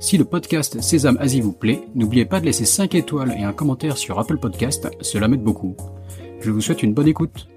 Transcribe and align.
Si 0.00 0.16
le 0.16 0.24
podcast 0.24 0.80
Sésame 0.80 1.18
Asie 1.18 1.40
vous 1.40 1.52
plaît, 1.52 1.82
n'oubliez 1.96 2.24
pas 2.24 2.38
de 2.38 2.46
laisser 2.46 2.64
5 2.64 2.94
étoiles 2.94 3.34
et 3.36 3.42
un 3.42 3.52
commentaire 3.52 3.98
sur 3.98 4.18
Apple 4.20 4.38
Podcast, 4.38 4.88
cela 5.00 5.26
m'aide 5.26 5.42
beaucoup. 5.42 5.76
Je 6.40 6.52
vous 6.52 6.60
souhaite 6.60 6.84
une 6.84 6.94
bonne 6.94 7.08
écoute. 7.08 7.48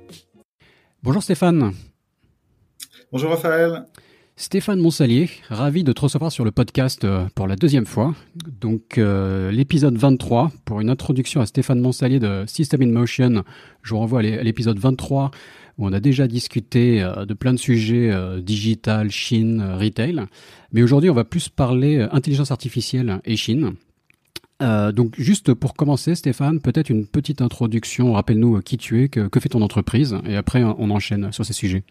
Bonjour 1.04 1.22
Stéphane. 1.22 1.72
Bonjour 3.12 3.30
Raphaël. 3.30 3.86
Stéphane 4.38 4.80
Monsalier, 4.80 5.30
ravi 5.50 5.84
de 5.84 5.94
te 5.94 6.02
recevoir 6.02 6.32
sur 6.32 6.44
le 6.44 6.50
podcast 6.50 7.04
euh, 7.04 7.28
pour 7.36 7.48
la 7.48 7.56
deuxième 7.56 7.86
fois. 7.86 8.16
Donc 8.36 8.98
euh, 8.98 9.52
l'épisode 9.52 9.96
23, 9.96 10.52
pour 10.66 10.82
une 10.82 10.90
introduction 10.90 11.42
à 11.42 11.46
Stéphane 11.46 11.80
Monsalier 11.80 12.18
de 12.20 12.46
System 12.48 12.82
in 12.82 12.88
Motion, 12.88 13.44
je 13.84 13.94
vous 13.94 14.00
renvoie 14.00 14.22
à 14.22 14.24
l'épisode 14.24 14.80
23 14.80 15.30
on 15.86 15.94
a 15.94 16.00
déjà 16.00 16.28
discuté 16.28 17.02
euh, 17.02 17.26
de 17.26 17.34
plein 17.34 17.54
de 17.54 17.60
sujets 17.60 18.12
digital, 18.42 19.10
Chine, 19.12 19.62
retail. 19.62 20.26
Mais 20.72 20.84
aujourd'hui 20.84 21.10
on 21.10 21.14
va 21.14 21.24
plus 21.24 21.50
parler 21.50 22.08
intelligence 22.12 22.52
artificielle 22.52 23.20
et 23.26 23.36
Chine. 23.36 23.74
donc 24.60 25.16
juste 25.18 25.54
pour 25.54 25.74
commencer, 25.74 26.16
Stéphane, 26.16 26.60
peut-être 26.62 26.90
une 26.90 27.06
petite 27.06 27.42
introduction. 27.42 28.14
Rappelle-nous 28.14 28.62
qui 28.62 28.78
tu 28.78 29.04
es, 29.04 29.10
que, 29.10 29.40
fait 29.40 29.50
ton 29.50 29.62
entreprise, 29.62 30.18
et 30.28 30.36
après 30.36 30.64
on 30.64 30.90
enchaîne 30.92 31.32
sur 31.32 31.46
ces 31.46 31.54
sujets. 31.54 31.84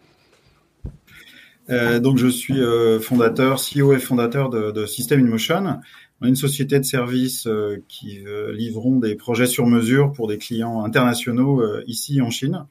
Euh, 1.69 1.99
donc, 1.99 2.17
je 2.17 2.27
suis 2.27 2.61
euh, 2.61 2.99
fondateur, 2.99 3.59
CEO 3.59 3.93
et 3.93 3.99
fondateur 3.99 4.49
de, 4.49 4.85
System 4.85 5.21
in 5.21 5.29
Motion. 5.29 5.79
Une 6.21 6.35
société 6.35 6.79
de 6.79 6.85
services 6.85 7.47
euh, 7.47 7.77
qui 7.87 8.19
livrons 8.53 8.99
des 8.99 9.15
projets 9.15 9.47
sur 9.47 9.65
mesure 9.65 10.11
pour 10.11 10.27
des 10.27 10.37
clients 10.37 10.83
internationaux 10.83 11.63
ici 11.87 12.21
en 12.21 12.29
Chine. 12.29 12.65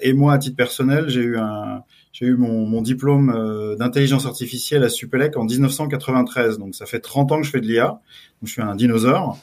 Et 0.00 0.12
moi, 0.12 0.34
à 0.34 0.38
titre 0.38 0.56
personnel, 0.56 1.08
j'ai 1.08 1.20
eu 1.20 1.36
un, 1.38 1.82
j'ai 2.12 2.26
eu 2.26 2.36
mon, 2.36 2.66
mon 2.66 2.82
diplôme 2.82 3.76
d'intelligence 3.78 4.26
artificielle 4.26 4.82
à 4.82 4.88
Supélec 4.88 5.36
en 5.36 5.44
1993. 5.44 6.58
Donc, 6.58 6.74
ça 6.74 6.86
fait 6.86 7.00
30 7.00 7.32
ans 7.32 7.40
que 7.40 7.46
je 7.46 7.50
fais 7.50 7.60
de 7.60 7.66
l'IA. 7.66 7.88
Donc, 7.88 8.00
je 8.44 8.52
suis 8.52 8.62
un 8.62 8.74
dinosaure. 8.74 9.38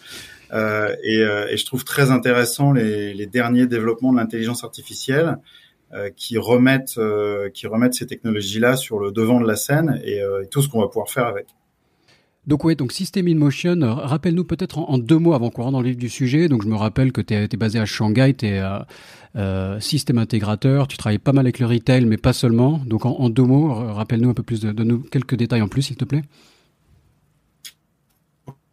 Euh, 0.52 0.94
et, 1.04 1.20
et, 1.54 1.58
je 1.58 1.66
trouve 1.66 1.86
très 1.86 2.12
intéressant 2.12 2.74
les, 2.74 3.14
les 3.14 3.28
derniers 3.28 3.68
développements 3.68 4.12
de 4.12 4.18
l'intelligence 4.18 4.64
artificielle. 4.64 5.38
Euh, 5.92 6.12
qui 6.16 6.38
remettent 6.38 7.00
euh, 7.00 7.50
qui 7.50 7.66
remettent 7.66 7.96
ces 7.96 8.06
technologies-là 8.06 8.76
sur 8.76 9.00
le 9.00 9.12
devant 9.12 9.42
de 9.42 9.48
la 9.48 9.56
scène 9.56 10.00
et, 10.04 10.22
euh, 10.22 10.44
tout 10.46 10.62
ce 10.62 10.70
qu'on 10.70 10.82
va 10.82 10.88
pouvoir 10.88 11.10
faire 11.10 11.26
avec. 11.26 11.48
Donc 12.48 12.64
ouais, 12.64 12.76
donc 12.76 12.92
System 12.92 13.28
in 13.28 13.36
Motion, 13.36 13.78
rappelle-nous 13.82 14.44
peut-être 14.44 14.80
en, 14.80 14.98
deux 14.98 15.20
mots 15.20 15.34
avant 15.34 15.50
qu'on 15.50 15.64
rentre 15.64 15.74
dans 15.74 15.82
le 15.82 15.90
vif 15.90 15.98
du 15.98 16.10
sujet. 16.10 16.48
Donc 16.48 16.64
je 16.64 16.68
me 16.68 16.76
rappelle 16.76 17.12
que 17.12 17.22
tu 17.22 17.34
es, 17.34 17.48
basé 17.58 17.80
à 17.80 17.86
Shanghai, 17.86 18.34
tu 18.34 18.48
es 18.48 18.64
euh, 19.36 19.80
système 19.80 20.18
intégrateur, 20.18 20.88
tu 20.88 20.98
travailles 20.98 21.20
pas 21.20 21.34
mal 21.34 21.46
avec 21.46 21.60
le 21.60 21.68
retail, 21.68 22.06
mais 22.06 22.18
pas 22.18 22.34
seulement. 22.34 22.80
Donc 22.86 23.06
en, 23.06 23.30
deux 23.30 23.44
mots, 23.44 23.74
rappelle-nous 23.74 24.30
un 24.30 24.34
peu 24.34 24.44
plus, 24.44 24.62
de, 24.62 24.84
nous 24.84 25.00
quelques 25.00 25.36
détails 25.36 25.62
en 25.62 25.68
plus, 25.68 25.84
s'il 25.84 25.98
te 25.98 26.06
plaît 26.06 26.24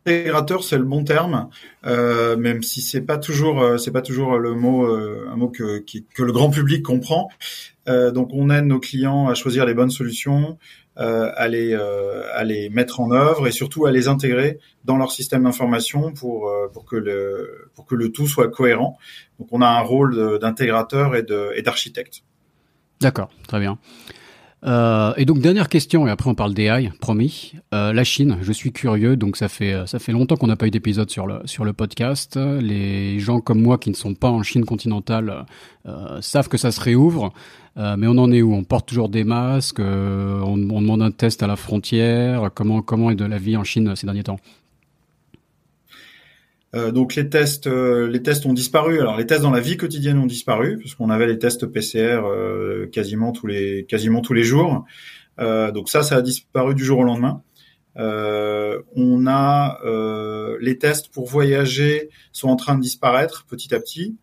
intégrateur, 0.07 0.63
c'est 0.63 0.79
le 0.79 0.85
bon 0.85 1.05
terme, 1.05 1.49
euh, 1.85 2.37
même 2.37 2.63
si 2.63 2.81
c'est 2.81 3.01
pas 3.01 3.19
toujours 3.19 3.61
euh, 3.61 3.77
c'est 3.77 3.91
pas 3.91 4.03
toujours 4.03 4.39
le 4.39 4.55
mot 4.55 4.85
euh, 4.85 5.29
un 5.33 5.37
mot 5.37 5.49
que, 5.49 5.79
que 5.81 6.23
le 6.23 6.33
grand 6.33 6.51
public 6.51 6.83
comprend. 6.83 7.29
donc 7.87 8.31
on 8.33 8.51
aide 8.51 8.67
nos 8.67 8.81
clients 8.81 9.29
à 9.29 9.35
choisir 9.35 9.65
les 9.65 9.75
bonnes 9.75 9.91
solutions, 9.91 10.59
à 10.97 11.49
les 11.49 11.75
à 11.75 12.45
les 12.45 12.69
mettre 12.71 13.01
en 13.01 13.11
œuvre 13.11 13.47
et 13.47 13.53
surtout 13.53 13.87
à 13.87 13.93
les 13.93 14.09
intégrer 14.09 14.59
dans 14.85 14.97
leur 14.97 15.13
système 15.13 15.45
d'information 15.45 16.13
pour 16.13 16.53
pour 16.73 16.85
que 16.85 16.97
le 16.97 17.71
pour 17.75 17.87
que 17.87 17.95
le 17.95 18.11
tout 18.11 18.27
soit 18.27 18.49
cohérent. 18.49 18.99
Donc 19.39 19.49
on 19.53 19.61
a 19.61 19.69
un 19.69 19.81
rôle 19.81 20.39
d'intégrateur 20.39 21.15
et 21.15 21.23
de 21.23 21.53
et 21.55 21.63
d'architecte. 21.63 22.23
D'accord, 23.01 23.31
très 23.47 23.61
bien. 23.61 23.79
Euh, 24.65 25.13
et 25.17 25.27
donc 25.27 25.41
dernière 25.41 25.69
question 25.69 26.09
et 26.09 26.11
après 26.11 26.31
on 26.31 26.35
parle 26.35 26.55
d'AI, 26.55 26.91
promis. 27.01 27.53
Euh, 27.75 27.93
la 27.93 28.05
Chine, 28.05 28.39
je 28.41 28.53
suis 28.53 28.73
curieux, 28.73 29.17
donc 29.17 29.37
ça 29.37 29.49
fait 29.49 29.87
ça 29.87 29.99
fait 29.99 30.13
longtemps 30.13 30.37
qu'on 30.37 30.47
n'a 30.47 30.57
pas 30.57 30.67
eu 30.67 30.71
d'épisode 30.71 31.11
sur 31.11 31.27
le 31.27 31.41
sur 31.45 31.65
le 31.65 31.73
podcast. 31.73 32.37
Les 32.37 33.21
gens 33.21 33.41
comme 33.41 33.61
moi 33.61 33.79
qui 33.79 33.91
ne 33.91 33.95
sont 33.95 34.15
pas 34.15 34.31
en 34.31 34.43
Chine 34.43 34.65
continentale 34.65 35.47
euh, 35.87 36.21
savent 36.21 36.49
que 36.49 36.57
ça 36.57 36.73
se 36.73 36.81
réouvre, 36.81 37.33
euh, 37.77 37.97
mais 37.97 38.07
on 38.07 38.19
en 38.19 38.33
est 38.33 38.43
où? 38.43 38.55
On 38.55 38.65
porte 38.65 38.89
toujours 38.89 39.09
des 39.09 39.23
masques, 39.23 39.79
euh, 39.79 40.41
on, 40.41 40.55
on, 40.71 40.81
demande 40.81 41.03
un 41.03 41.13
test 41.13 41.43
à 41.43 41.47
la 41.47 41.57
frontière. 41.57 42.51
Comment 42.55 42.83
comment 42.83 43.11
est 43.11 43.15
de 43.15 43.25
la 43.25 43.39
vie 43.39 43.57
en 43.57 43.65
Chine 43.65 43.95
ces 43.95 44.07
derniers 44.07 44.25
temps? 44.25 44.41
Euh, 46.77 46.93
donc 46.93 47.15
les 47.15 47.29
tests, 47.29 47.67
euh, 47.67 48.07
les 48.07 48.23
tests 48.23 48.45
ont 48.45 48.53
disparu. 48.53 49.01
Alors 49.01 49.17
les 49.17 49.27
tests 49.27 49.43
dans 49.43 49.51
la 49.51 49.61
vie 49.61 49.77
quotidienne 49.77 50.19
ont 50.19 50.27
disparu 50.27 50.77
puisqu'on 50.77 51.11
avait 51.11 51.27
les 51.27 51.39
tests 51.39 51.67
PCR 51.67 52.21
euh, 52.25 52.87
quasiment 52.87 53.33
tous 53.33 53.47
les 53.47 53.87
quasiment 53.89 54.21
tous 54.21 54.35
les 54.35 54.45
jours. 54.45 54.85
donc 55.39 55.89
ça, 55.89 56.03
ça 56.03 56.17
a 56.17 56.23
disparu 56.23 56.75
du 56.75 56.85
jour 56.85 57.01
au 57.01 57.05
lendemain. 57.05 57.43
on 57.97 59.27
a 59.27 59.79
les 60.61 60.79
tests 60.79 61.09
pour 61.09 61.27
voyager 61.27 62.11
sont 62.33 62.49
en 62.49 62.57
train 62.57 62.75
de 62.77 62.83
disparaître 62.83 63.47
petit 63.47 63.75
à 63.75 63.81
petit. 63.81 64.17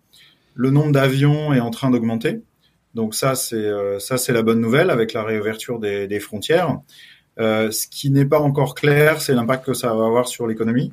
Le 0.56 0.70
nombre 0.70 0.92
d'avions 0.92 1.54
est 1.54 1.60
en 1.60 1.72
train 1.72 1.90
d'augmenter. 1.90 2.42
Donc 2.94 3.16
ça, 3.16 3.36
c'est 3.36 3.70
ça, 4.00 4.18
c'est 4.18 4.34
la 4.34 4.44
bonne 4.44 4.60
nouvelle 4.60 4.90
avec 4.90 5.14
la 5.14 5.24
réouverture 5.24 5.80
des, 5.80 6.20
frontières. 6.20 6.80
ce 7.38 7.88
qui 7.88 8.10
n'est 8.12 8.26
pas 8.26 8.40
encore 8.40 8.76
clair, 8.76 9.22
c'est 9.22 9.34
l'impact 9.34 9.66
que 9.66 9.74
ça 9.74 9.94
va 9.94 10.06
avoir 10.06 10.28
sur 10.28 10.48
l'économie. 10.48 10.92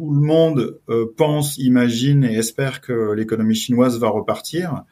Tout 0.00 0.10
le 0.10 0.20
monde 0.20 0.78
euh, 0.88 1.12
pense, 1.14 1.58
imagine 1.58 2.24
et 2.24 2.32
espère 2.32 2.80
que 2.80 3.12
l'économie 3.12 3.54
chinoise 3.54 3.98
va 3.98 4.08
repartir, 4.08 4.84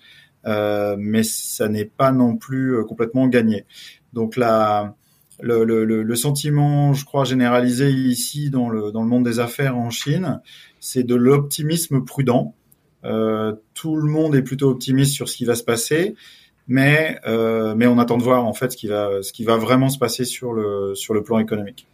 euh, 0.47 0.97
mais 0.99 1.23
ça 1.23 1.71
n'est 1.71 1.87
pas 1.87 2.13
non 2.13 2.37
plus 2.37 2.77
euh, 2.77 2.85
complètement 2.85 3.27
gagné. 3.27 3.65
Donc 4.13 4.37
le, 4.37 6.15
sentiment, 6.15 6.93
je 6.93 7.07
crois, 7.07 7.25
généralisé 7.25 7.91
ici 7.91 8.51
dans 8.51 8.69
le, 8.69 8.93
monde 8.93 9.25
des 9.25 9.41
affaires 9.41 9.79
en 9.79 9.89
Chine, 9.89 10.43
c'est 10.79 11.05
de 11.05 11.15
l'optimisme 11.15 12.05
prudent. 12.05 12.55
Tout 13.03 13.97
le 13.97 14.11
monde 14.11 14.35
est 14.35 14.43
plutôt 14.43 14.69
optimiste 14.69 15.15
sur 15.15 15.27
ce 15.31 15.39
qui 15.39 15.47
va 15.47 15.55
se 15.55 15.65
passer, 15.65 16.17
mais, 16.67 17.19
on 17.25 17.99
attend 17.99 18.19
de 18.19 18.23
voir 18.23 18.45
en 18.45 18.53
fait 18.53 18.73
ce 18.73 19.33
qui 19.33 19.45
va, 19.45 19.57
vraiment 19.57 19.89
se 19.89 19.99
passer 19.99 20.27
sur 20.27 20.53
le 20.53 21.23
plan 21.23 21.39
économique. 21.39 21.87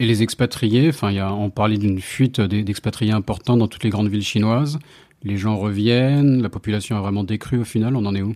Et 0.00 0.06
les 0.06 0.22
expatriés, 0.22 0.88
enfin, 0.88 1.12
on 1.32 1.50
parlait 1.50 1.78
d'une 1.78 2.00
fuite 2.00 2.40
d'expatriés 2.40 3.12
importants 3.12 3.56
dans 3.56 3.66
toutes 3.66 3.82
les 3.82 3.90
grandes 3.90 4.08
villes 4.08 4.22
chinoises. 4.22 4.78
Les 5.24 5.36
gens 5.36 5.56
reviennent, 5.56 6.40
la 6.40 6.48
population 6.48 6.96
a 6.96 7.00
vraiment 7.00 7.24
décru 7.24 7.58
au 7.58 7.64
final, 7.64 7.96
on 7.96 8.06
en 8.06 8.14
est 8.14 8.22
où? 8.22 8.34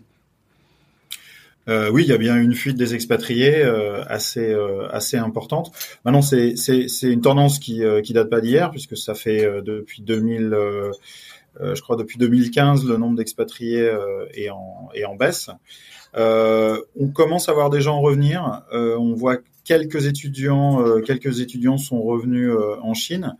Euh, 1.68 1.90
oui, 1.90 2.02
il 2.02 2.08
y 2.08 2.12
a 2.12 2.18
bien 2.18 2.36
une 2.36 2.54
fuite 2.54 2.76
des 2.76 2.94
expatriés 2.94 3.62
euh, 3.62 4.02
assez 4.08 4.52
euh, 4.52 4.88
assez 4.90 5.16
importante. 5.16 5.70
Maintenant, 6.04 6.22
c'est 6.22 6.56
c'est 6.56 6.88
c'est 6.88 7.08
une 7.08 7.20
tendance 7.20 7.60
qui 7.60 7.84
euh, 7.84 8.00
qui 8.00 8.12
date 8.12 8.30
pas 8.30 8.40
d'hier 8.40 8.70
puisque 8.70 8.96
ça 8.96 9.14
fait 9.14 9.44
euh, 9.44 9.62
depuis 9.62 10.02
2000 10.02 10.56
je 11.60 11.80
crois 11.82 11.96
depuis 11.96 12.18
2015 12.18 12.86
le 12.86 12.96
nombre 12.96 13.16
d'expatriés 13.16 13.94
est 14.34 14.50
en 14.50 14.88
est 14.94 15.04
en 15.04 15.14
baisse. 15.14 15.50
on 16.14 17.08
commence 17.14 17.48
à 17.48 17.52
voir 17.52 17.70
des 17.70 17.80
gens 17.82 18.00
revenir. 18.00 18.62
on 18.72 19.14
voit 19.14 19.36
quelques 19.64 20.06
étudiants, 20.06 20.84
euh, 20.84 21.00
quelques 21.00 21.40
étudiants 21.40 21.78
sont 21.78 22.02
revenus 22.02 22.50
euh, 22.50 22.76
en 22.82 22.94
Chine. 22.94 23.36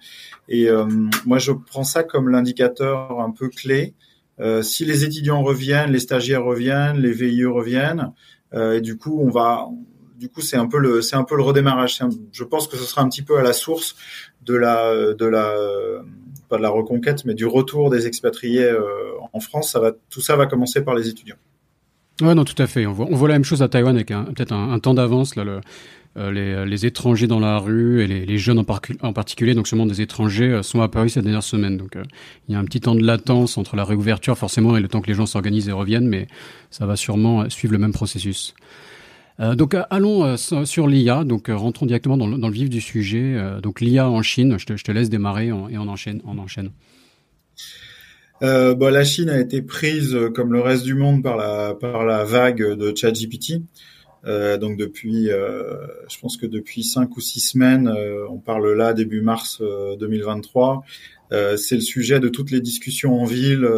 Et 0.49 0.69
euh, 0.69 0.87
moi, 1.27 1.39
je 1.39 1.53
prends 1.53 1.85
ça 1.85 2.03
comme 2.03 2.29
l'indicateur 2.29 3.21
un 3.21 3.31
peu 3.31 3.49
clé. 3.49 3.95
si 4.63 4.85
les 4.85 5.05
étudiants 5.05 5.43
reviennent, 5.43 5.93
les 5.93 6.01
stagiaires 6.01 6.45
reviennent, 6.45 6.99
les 6.99 7.13
VIE 7.13 7.45
reviennent, 7.45 8.13
et 8.55 8.81
du 8.81 8.99
coup, 8.99 9.21
on 9.23 9.31
va, 9.31 9.69
du 10.19 10.29
coup, 10.29 10.41
c'est 10.41 10.57
un 10.57 10.67
peu 10.67 10.79
le, 10.79 11.01
c'est 11.01 11.17
un 11.17 11.23
peu 11.23 11.37
le 11.37 11.43
redémarrage. 11.43 12.03
je 12.33 12.45
pense 12.45 12.67
que 12.67 12.77
ce 12.77 12.85
sera 12.85 13.03
un 13.03 13.09
petit 13.09 13.23
peu 13.23 13.39
à 13.39 13.43
la 13.43 13.53
source 13.53 13.95
de 14.43 14.55
la, 14.57 15.15
de 15.15 15.27
la, 15.27 15.55
pas 16.49 16.57
de 16.57 16.63
la 16.63 16.71
reconquête, 16.71 17.25
mais 17.25 17.35
du 17.35 17.47
retour 17.47 17.89
des 17.89 18.07
expatriés 18.09 18.69
en 19.33 19.41
France. 19.41 19.71
Ça 19.73 19.81
va, 19.81 19.93
tout 20.11 20.21
ça 20.21 20.35
va 20.35 20.47
commencer 20.47 20.83
par 20.83 20.97
les 20.97 21.09
étudiants. 21.09 21.39
Ouais, 22.23 22.35
non, 22.35 22.45
tout 22.45 22.61
à 22.63 22.67
fait. 22.67 22.87
On 22.87 22.93
voit, 22.93 23.09
on 23.11 23.17
voit 23.17 23.29
la 23.29 23.35
même 23.35 23.45
chose 23.45 23.63
à 23.63 23.69
Taïwan 23.69 23.95
avec 23.97 24.09
peut-être 24.09 24.53
un, 24.53 24.79
temps 24.79 24.95
d'avance. 24.95 25.35
Là, 25.37 25.45
euh, 26.19 26.31
les, 26.31 26.67
les, 26.67 26.85
étrangers 26.85 27.27
dans 27.27 27.41
la 27.41 27.59
rue 27.59 28.03
et 28.03 28.07
les, 28.07 28.39
jeunes 28.39 28.59
en, 28.59 29.13
particulier, 29.13 29.55
donc 29.55 29.67
seulement 29.67 29.87
des 29.87 30.03
étrangers, 30.03 30.51
euh, 30.51 30.63
sont 30.63 30.83
apparus 30.83 31.15
ces 31.15 31.23
dernières 31.23 31.43
semaines. 31.43 31.79
Donc 31.79 31.97
euh, 31.97 32.03
il 32.49 32.53
y 32.53 32.55
a 32.55 32.59
un 32.59 32.65
petit 32.65 32.81
temps 32.81 32.95
de 32.95 33.03
latence 33.03 33.57
entre 33.57 33.77
la 33.77 33.85
réouverture 33.85 34.37
forcément 34.37 34.77
et 34.77 34.81
le 34.81 34.89
temps 34.89 35.01
que 35.01 35.07
les 35.07 35.15
gens 35.15 35.25
s'organisent 35.25 35.69
et 35.69 35.73
reviennent, 35.73 36.07
mais 36.07 36.29
ça 36.71 36.85
va 36.85 36.97
sûrement 36.97 37.49
suivre 37.49 37.73
le 37.73 37.79
même 37.79 37.93
processus. 37.93 38.55
Euh, 39.41 39.55
donc 39.55 39.75
allons 39.89 40.37
sur 40.37 40.87
l'IA, 40.87 41.25
donc 41.25 41.49
rentrons 41.49 41.87
directement 41.87 42.19
dans 42.19 42.27
le, 42.27 42.53
vif 42.53 42.69
du 42.69 42.83
sujet. 42.83 43.35
donc 43.63 43.81
l'IA 43.81 44.09
en 44.09 44.21
Chine, 44.21 44.59
je 44.59 44.67
te, 44.67 44.77
je 44.77 44.85
te 44.85 44.93
laisse 44.93 45.09
démarrer 45.09 45.47
et 45.47 45.53
on 45.53 45.89
enchaîne. 45.89 46.21
On 46.27 46.37
enchaîne. 46.37 46.71
Euh, 48.43 48.75
bah, 48.75 48.91
la 48.91 49.05
Chine 49.05 49.29
a 49.31 49.39
été 49.39 49.63
prise 49.63 50.17
comme 50.35 50.53
le 50.53 50.61
reste 50.61 50.85
du 50.85 50.95
monde 50.95 51.23
par 51.23 51.37
la 51.37 51.75
par 51.75 52.05
la 52.05 52.25
vague 52.25 52.63
de 52.63 52.93
ChatGPT. 52.95 53.63
Euh, 54.25 54.57
donc 54.57 54.77
depuis, 54.77 55.31
euh, 55.31 55.77
je 56.09 56.19
pense 56.21 56.37
que 56.37 56.47
depuis 56.47 56.85
cinq 56.85 57.17
ou 57.17 57.21
six 57.21 57.41
semaines, 57.41 57.89
euh, 57.89 58.27
on 58.31 58.39
parle 58.39 58.73
là 58.73 58.93
début 58.93 59.21
mars 59.21 59.61
2023. 59.61 60.83
Euh, 61.33 61.57
c'est 61.57 61.75
le 61.75 61.81
sujet 61.81 62.21
de 62.21 62.29
toutes 62.29 62.51
les 62.51 62.61
discussions 62.61 63.21
en 63.21 63.25
ville. 63.25 63.69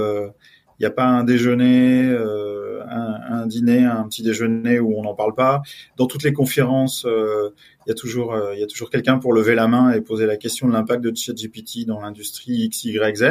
Il 0.81 0.83
n'y 0.83 0.87
a 0.87 0.91
pas 0.91 1.07
un 1.07 1.23
déjeuner, 1.23 2.09
un, 2.09 3.21
un, 3.31 3.47
dîner, 3.47 3.85
un 3.85 4.09
petit 4.09 4.25
déjeuner 4.25 4.81
où 4.81 4.99
on 4.99 5.03
n'en 5.03 5.15
parle 5.15 5.35
pas. 5.35 5.63
Dans 5.97 6.07
toutes 6.07 6.25
les 6.25 6.33
conférences, 6.33 7.07
il 7.07 7.89
y 7.89 7.93
a 7.93 7.95
toujours, 7.95 8.37
y 8.59 8.63
a 8.63 8.67
toujours 8.67 8.91
quelqu'un 8.91 9.19
pour 9.19 9.33
lever 9.33 9.55
la 9.55 9.69
main 9.69 9.93
et 9.93 10.01
poser 10.01 10.27
la 10.27 10.37
question 10.37 10.67
de 10.67 10.73
l'impact 10.73 11.03
de 11.03 11.15
ChatGPT 11.15 11.87
dans 11.87 12.01
l'industrie 12.01 12.55
X, 12.65 12.85
Y, 12.85 13.17
Z. 13.17 13.25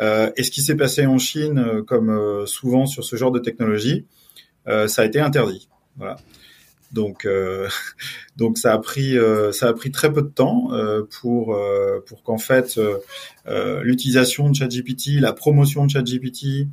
Euh, 0.00 0.30
et 0.36 0.42
ce 0.42 0.50
qui 0.50 0.60
s'est 0.60 0.76
passé 0.76 1.06
en 1.06 1.18
Chine, 1.18 1.82
comme 1.86 2.46
souvent 2.46 2.86
sur 2.86 3.04
ce 3.04 3.16
genre 3.16 3.32
de 3.32 3.38
technologie, 3.38 4.06
euh, 4.68 4.88
ça 4.88 5.02
a 5.02 5.04
été 5.04 5.20
interdit. 5.20 5.68
Voilà. 5.96 6.16
Donc, 6.92 7.24
euh, 7.26 7.68
donc 8.36 8.56
ça 8.56 8.72
a 8.72 8.78
pris 8.78 9.18
euh, 9.18 9.52
ça 9.52 9.68
a 9.68 9.72
pris 9.74 9.90
très 9.90 10.12
peu 10.12 10.22
de 10.22 10.28
temps 10.28 10.72
euh, 10.72 11.02
pour 11.20 11.54
euh, 11.54 12.02
pour 12.06 12.22
qu'en 12.22 12.38
fait 12.38 12.78
euh, 13.46 13.82
l'utilisation 13.82 14.48
de 14.48 14.54
ChatGPT, 14.54 15.20
la 15.20 15.32
promotion 15.32 15.84
de 15.84 15.90
ChatGPT, 15.90 16.68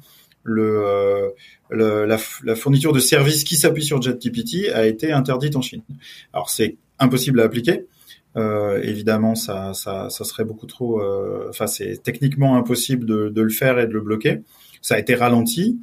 la, 0.45 1.29
la, 1.69 2.55
fourniture 2.55 2.93
de 2.93 2.99
services 2.99 3.43
qui 3.43 3.55
s'appuient 3.55 3.83
sur 3.83 4.01
ChatGPT 4.01 4.69
a 4.73 4.87
été 4.87 5.11
interdite 5.11 5.55
en 5.55 5.61
Chine. 5.61 5.81
Alors 6.33 6.49
c'est 6.49 6.77
impossible 6.99 7.41
à 7.41 7.43
appliquer. 7.43 7.85
Évidemment, 8.35 9.35
ça, 9.35 9.73
ça, 9.73 10.09
ça 10.09 10.23
serait 10.23 10.45
beaucoup 10.45 10.67
trop. 10.67 11.01
Enfin, 11.49 11.67
c'est 11.67 12.01
techniquement 12.01 12.55
impossible 12.55 13.05
de, 13.05 13.29
de, 13.29 13.41
le 13.41 13.49
faire 13.49 13.79
et 13.79 13.87
de 13.87 13.93
le 13.93 14.01
bloquer. 14.01 14.41
Ça 14.81 14.95
a 14.95 14.99
été 14.99 15.15
ralenti. 15.15 15.79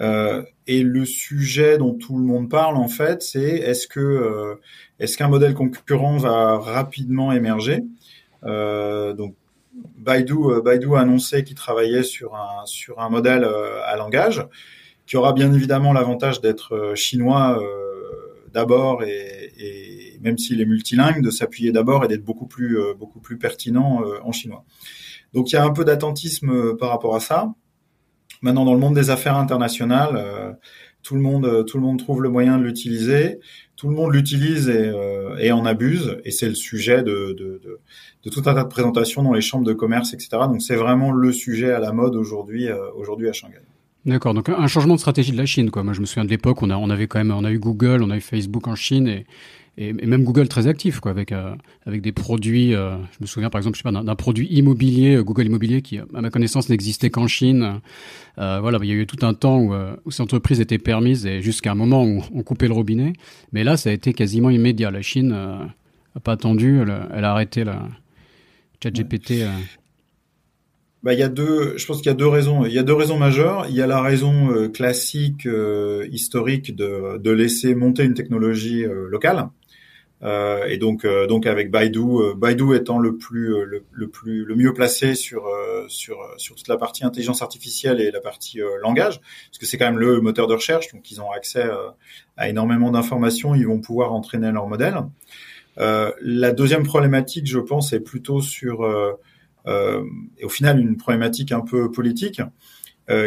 Euh, 0.00 0.42
et 0.66 0.82
le 0.82 1.04
sujet 1.04 1.78
dont 1.78 1.94
tout 1.94 2.18
le 2.18 2.24
monde 2.24 2.50
parle 2.50 2.76
en 2.76 2.88
fait, 2.88 3.22
c'est 3.22 3.40
est-ce 3.40 3.86
que 3.86 4.00
euh, 4.00 4.56
est-ce 5.00 5.16
qu'un 5.16 5.28
modèle 5.28 5.54
concurrent 5.54 6.18
va 6.18 6.58
rapidement 6.58 7.32
émerger? 7.32 7.82
Euh, 8.44 9.14
Donc 9.14 9.34
Baidu, 9.98 10.34
Baidu 10.64 10.94
a 10.94 11.00
annoncé 11.00 11.44
qu'il 11.44 11.56
travaillait 11.56 12.02
sur 12.02 12.34
un 12.34 12.66
sur 12.66 13.00
un 13.00 13.08
modèle 13.08 13.44
à 13.44 13.96
langage 13.96 14.46
qui 15.06 15.16
aura 15.16 15.32
bien 15.32 15.52
évidemment 15.52 15.92
l'avantage 15.92 16.40
d'être 16.40 16.92
chinois 16.94 17.58
d'abord 18.52 19.02
et, 19.02 19.52
et, 19.58 19.95
même 20.20 20.38
s'il 20.38 20.60
est 20.60 20.66
multilingue, 20.66 21.22
de 21.22 21.30
s'appuyer 21.30 21.72
d'abord 21.72 22.04
et 22.04 22.08
d'être 22.08 22.24
beaucoup 22.24 22.46
plus 22.46 22.78
beaucoup 22.98 23.20
plus 23.20 23.38
pertinent 23.38 24.02
en 24.22 24.32
chinois. 24.32 24.64
Donc 25.34 25.50
il 25.50 25.54
y 25.54 25.58
a 25.58 25.64
un 25.64 25.72
peu 25.72 25.84
d'attentisme 25.84 26.76
par 26.76 26.90
rapport 26.90 27.14
à 27.14 27.20
ça. 27.20 27.54
Maintenant, 28.42 28.64
dans 28.64 28.74
le 28.74 28.80
monde 28.80 28.94
des 28.94 29.10
affaires 29.10 29.36
internationales, 29.36 30.14
euh, 30.16 30.52
tout 31.02 31.14
le 31.14 31.20
monde, 31.20 31.46
euh, 31.46 31.62
tout 31.62 31.78
le 31.78 31.82
monde 31.82 31.98
trouve 31.98 32.22
le 32.22 32.28
moyen 32.28 32.58
de 32.58 32.64
l'utiliser. 32.64 33.38
Tout 33.76 33.88
le 33.88 33.94
monde 33.94 34.12
l'utilise 34.12 34.68
et, 34.68 34.88
euh, 34.88 35.52
en 35.52 35.66
abuse, 35.66 36.18
et 36.24 36.30
c'est 36.30 36.48
le 36.48 36.54
sujet 36.54 37.02
de, 37.02 37.34
de, 37.38 37.60
de, 38.24 38.30
tout 38.30 38.40
un 38.46 38.54
tas 38.54 38.64
de 38.64 38.68
présentations 38.68 39.22
dans 39.22 39.32
les 39.32 39.40
chambres 39.40 39.64
de 39.64 39.72
commerce, 39.72 40.14
etc. 40.14 40.28
Donc 40.48 40.62
c'est 40.62 40.76
vraiment 40.76 41.12
le 41.12 41.32
sujet 41.32 41.72
à 41.72 41.78
la 41.78 41.92
mode 41.92 42.16
aujourd'hui, 42.16 42.68
aujourd'hui 42.96 43.28
à 43.28 43.32
Shanghai. 43.32 43.60
D'accord, 44.06 44.34
donc 44.34 44.48
un 44.48 44.66
changement 44.66 44.94
de 44.94 45.00
stratégie 45.00 45.32
de 45.32 45.36
la 45.36 45.46
Chine. 45.46 45.70
Moi, 45.74 45.92
je 45.92 46.00
me 46.00 46.06
souviens 46.06 46.24
de 46.24 46.30
l'époque, 46.30 46.62
on, 46.62 46.70
on 46.70 46.90
avait 46.90 47.06
quand 47.06 47.18
même, 47.18 47.32
on 47.32 47.44
a 47.44 47.50
eu 47.50 47.58
Google, 47.58 48.02
on 48.02 48.10
a 48.10 48.16
eu 48.16 48.20
Facebook 48.20 48.66
en 48.66 48.74
Chine, 48.74 49.08
et, 49.08 49.26
et, 49.78 49.92
même 49.92 50.24
Google 50.24 50.48
très 50.48 50.66
actif, 50.66 51.00
quoi, 51.00 51.10
avec 51.10 51.32
euh, 51.32 51.54
avec 51.84 52.00
des 52.00 52.12
produits. 52.12 52.74
Euh, 52.74 52.96
je 53.12 53.18
me 53.20 53.26
souviens 53.26 53.50
par 53.50 53.58
exemple, 53.58 53.76
je 53.76 53.82
sais 53.82 53.90
pas, 53.90 54.02
d'un 54.02 54.14
produit 54.14 54.46
immobilier, 54.46 55.16
euh, 55.16 55.22
Google 55.22 55.46
Immobilier, 55.46 55.82
qui 55.82 55.98
à 55.98 56.06
ma 56.12 56.30
connaissance 56.30 56.68
n'existait 56.68 57.10
qu'en 57.10 57.26
Chine. 57.26 57.80
voilà, 58.36 58.78
il 58.82 58.88
y 58.88 58.92
a 58.92 58.94
eu 58.94 59.06
tout 59.06 59.24
un 59.26 59.34
temps 59.34 59.58
où, 59.58 59.74
où 60.04 60.10
ces 60.10 60.22
entreprises 60.22 60.60
étaient 60.60 60.78
permises 60.78 61.26
et 61.26 61.42
jusqu'à 61.42 61.72
un 61.72 61.74
moment 61.74 62.04
où 62.04 62.22
on 62.34 62.42
coupait 62.42 62.68
le 62.68 62.74
robinet. 62.74 63.12
Mais 63.52 63.64
là, 63.64 63.76
ça 63.76 63.90
a 63.90 63.92
été 63.92 64.12
quasiment 64.12 64.50
immédiat. 64.50 64.90
La 64.90 65.02
Chine 65.02 65.32
a 65.32 66.20
pas 66.22 66.32
attendu, 66.32 66.80
elle, 66.80 66.94
elle 67.14 67.24
a 67.24 67.32
arrêté 67.32 67.64
la 67.64 67.88
ChatGPT. 68.82 69.44
Bah, 71.02 71.12
il 71.12 71.20
y 71.20 71.22
a 71.22 71.28
deux, 71.28 71.76
je 71.76 71.86
pense 71.86 71.98
qu'il 71.98 72.06
y 72.06 72.10
a 72.10 72.14
deux 72.14 72.26
raisons. 72.26 72.64
Il 72.64 72.72
y 72.72 72.78
a 72.78 72.82
deux 72.82 72.94
raisons 72.94 73.18
majeures. 73.18 73.66
Il 73.68 73.76
y 73.76 73.82
a 73.82 73.86
la 73.86 74.00
raison 74.00 74.70
classique, 74.70 75.46
historique 76.10 76.74
de, 76.74 77.18
de 77.18 77.30
laisser 77.30 77.74
monter 77.74 78.04
une 78.04 78.14
technologie 78.14 78.84
locale. 79.10 79.50
Euh, 80.22 80.64
et 80.66 80.78
donc, 80.78 81.04
euh, 81.04 81.26
donc 81.26 81.46
avec 81.46 81.70
Baidu, 81.70 82.00
euh, 82.00 82.34
Baidu 82.34 82.74
étant 82.74 82.98
le 82.98 83.16
plus, 83.16 83.48
le, 83.48 83.84
le, 83.92 84.08
plus, 84.08 84.44
le 84.44 84.54
mieux 84.54 84.72
placé 84.72 85.14
sur 85.14 85.44
sur 85.88 86.18
sur 86.38 86.54
toute 86.54 86.68
la 86.68 86.76
partie 86.76 87.04
intelligence 87.04 87.42
artificielle 87.42 88.00
et 88.00 88.10
la 88.10 88.20
partie 88.20 88.60
langage, 88.82 89.20
parce 89.20 89.58
que 89.58 89.66
c'est 89.66 89.76
quand 89.78 89.86
même 89.86 89.98
le 89.98 90.20
moteur 90.20 90.46
de 90.46 90.54
recherche, 90.54 90.92
donc 90.92 91.10
ils 91.10 91.20
ont 91.20 91.30
accès 91.30 91.64
à 92.36 92.48
énormément 92.48 92.90
d'informations, 92.90 93.54
ils 93.54 93.66
vont 93.66 93.80
pouvoir 93.80 94.12
entraîner 94.12 94.50
leur 94.50 94.66
modèle. 94.66 94.96
la 95.76 96.52
deuxième 96.52 96.84
problématique, 96.84 97.46
je 97.46 97.58
pense, 97.58 97.92
est 97.92 98.00
plutôt 98.00 98.40
sur 98.40 98.84
et 99.66 100.44
au 100.44 100.48
final 100.48 100.80
une 100.80 100.96
problématique 100.96 101.52
un 101.52 101.60
peu 101.60 101.90
politique, 101.90 102.40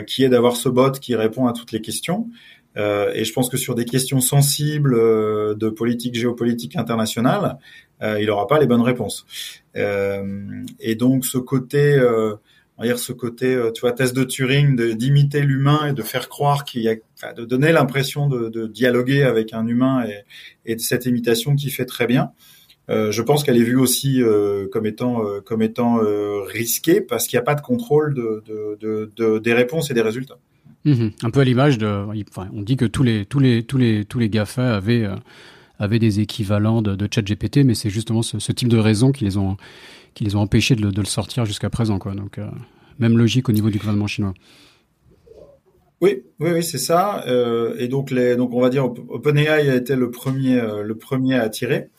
qui 0.07 0.23
est 0.23 0.29
d'avoir 0.29 0.55
ce 0.55 0.69
bot 0.69 0.91
qui 0.91 1.15
répond 1.15 1.47
à 1.47 1.53
toutes 1.53 1.71
les 1.71 1.81
questions. 1.81 2.27
Euh, 2.77 3.11
et 3.13 3.25
je 3.25 3.33
pense 3.33 3.49
que 3.49 3.57
sur 3.57 3.75
des 3.75 3.85
questions 3.85 4.21
sensibles 4.21 4.93
euh, 4.93 5.55
de 5.55 5.69
politique 5.69 6.15
géopolitique 6.15 6.75
internationale, 6.75 7.57
euh, 8.01 8.19
il 8.19 8.27
n'aura 8.27 8.47
pas 8.47 8.59
les 8.59 8.67
bonnes 8.67 8.81
réponses. 8.81 9.25
et 9.75 10.95
donc 10.95 11.25
ce 11.25 11.37
côté, 11.37 11.99
on 12.77 12.81
va 12.81 12.87
dire 12.87 12.99
ce 12.99 13.13
côté, 13.13 13.57
tu 13.73 13.81
vois, 13.81 13.91
test 13.91 14.15
de 14.15 14.23
Turing, 14.23 14.75
d'imiter 14.95 15.41
l'humain 15.41 15.87
et 15.87 15.93
de 15.93 16.03
faire 16.03 16.29
croire 16.29 16.63
qu'il 16.63 16.81
y 16.81 16.89
a, 16.89 17.33
de 17.33 17.45
donner 17.45 17.71
l'impression 17.71 18.27
de, 18.27 18.49
de, 18.49 18.67
dialoguer 18.67 19.23
avec 19.23 19.53
un 19.53 19.67
humain 19.67 20.05
et, 20.05 20.71
et 20.71 20.75
de 20.75 20.81
cette 20.81 21.05
imitation 21.05 21.55
qui 21.55 21.69
fait 21.69 21.85
très 21.85 22.07
bien. 22.07 22.31
Euh, 22.89 23.11
je 23.11 23.21
pense 23.21 23.43
qu'elle 23.43 23.57
est 23.57 23.63
vue 23.63 23.77
aussi 23.77 24.23
euh, 24.23 24.67
comme 24.71 24.87
étant 24.87 25.23
comme 25.45 25.61
étant 25.61 25.99
risquée 26.45 27.01
parce 27.01 27.27
qu'il 27.27 27.37
n'y 27.37 27.41
a 27.41 27.45
pas 27.45 27.55
de 27.55 27.61
contrôle 27.61 28.13
de, 28.13 28.43
de, 28.47 29.11
de, 29.15 29.39
des 29.39 29.53
réponses 29.53 29.91
et 29.91 29.93
des 29.93 30.01
résultats. 30.01 30.39
Mhm. 30.85 31.11
Un 31.23 31.29
peu 31.29 31.41
à 31.41 31.43
l'image 31.43 31.77
de, 31.77 32.05
enfin, 32.29 32.49
on 32.53 32.61
dit 32.61 32.77
que 32.77 32.85
tous 32.85 33.03
les 33.03 33.25
tous 33.25 33.39
les 33.39 33.63
tous 33.63 33.77
les 33.77 34.05
tous 34.05 34.19
les 34.19 34.29
Gafa 34.29 34.75
avaient 34.75 35.03
euh, 35.03 35.15
avaient 35.77 35.99
des 35.99 36.19
équivalents 36.19 36.81
de, 36.81 36.95
de 36.95 37.07
ChatGPT, 37.13 37.57
mais 37.65 37.73
c'est 37.73 37.89
justement 37.89 38.21
ce, 38.21 38.39
ce, 38.39 38.51
type 38.51 38.69
de 38.69 38.77
raisons 38.77 39.11
qui 39.11 39.25
les 39.25 39.37
ont 39.37 39.57
qui 40.13 40.23
les 40.23 40.35
ont 40.35 40.41
empêchés 40.41 40.75
de 40.75 40.81
le, 40.81 40.91
de 40.91 41.01
le 41.01 41.07
sortir 41.07 41.45
jusqu'à 41.45 41.69
présent, 41.69 41.99
quoi. 41.99 42.15
Donc 42.15 42.37
euh, 42.37 42.47
même 42.97 43.17
logique 43.17 43.49
au 43.49 43.51
niveau 43.51 43.69
du 43.69 43.77
gouvernement 43.77 44.07
chinois. 44.07 44.33
Oui, 46.01 46.23
oui, 46.39 46.51
oui, 46.53 46.63
c'est 46.63 46.77
ça. 46.77 47.25
Euh, 47.27 47.75
et 47.77 47.87
donc 47.89 48.09
les, 48.11 48.37
donc 48.37 48.53
on 48.53 48.61
va 48.61 48.69
dire 48.69 48.85
OpenAI 48.85 49.69
a 49.69 49.75
été 49.75 49.95
le 49.95 50.11
premier, 50.11 50.57
euh, 50.57 50.81
le 50.83 50.95
premier 50.95 51.35
à 51.35 51.49
tirer. 51.49 51.89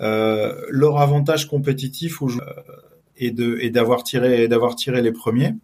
Euh, 0.00 0.54
leur 0.68 0.98
avantage 1.00 1.48
compétitif 1.48 2.20
est 3.16 3.32
de, 3.32 3.58
et 3.60 3.70
d'avoir 3.70 4.04
tiré, 4.04 4.46
d'avoir 4.46 4.76
tiré 4.76 5.02
les 5.02 5.12
premiers. 5.12 5.54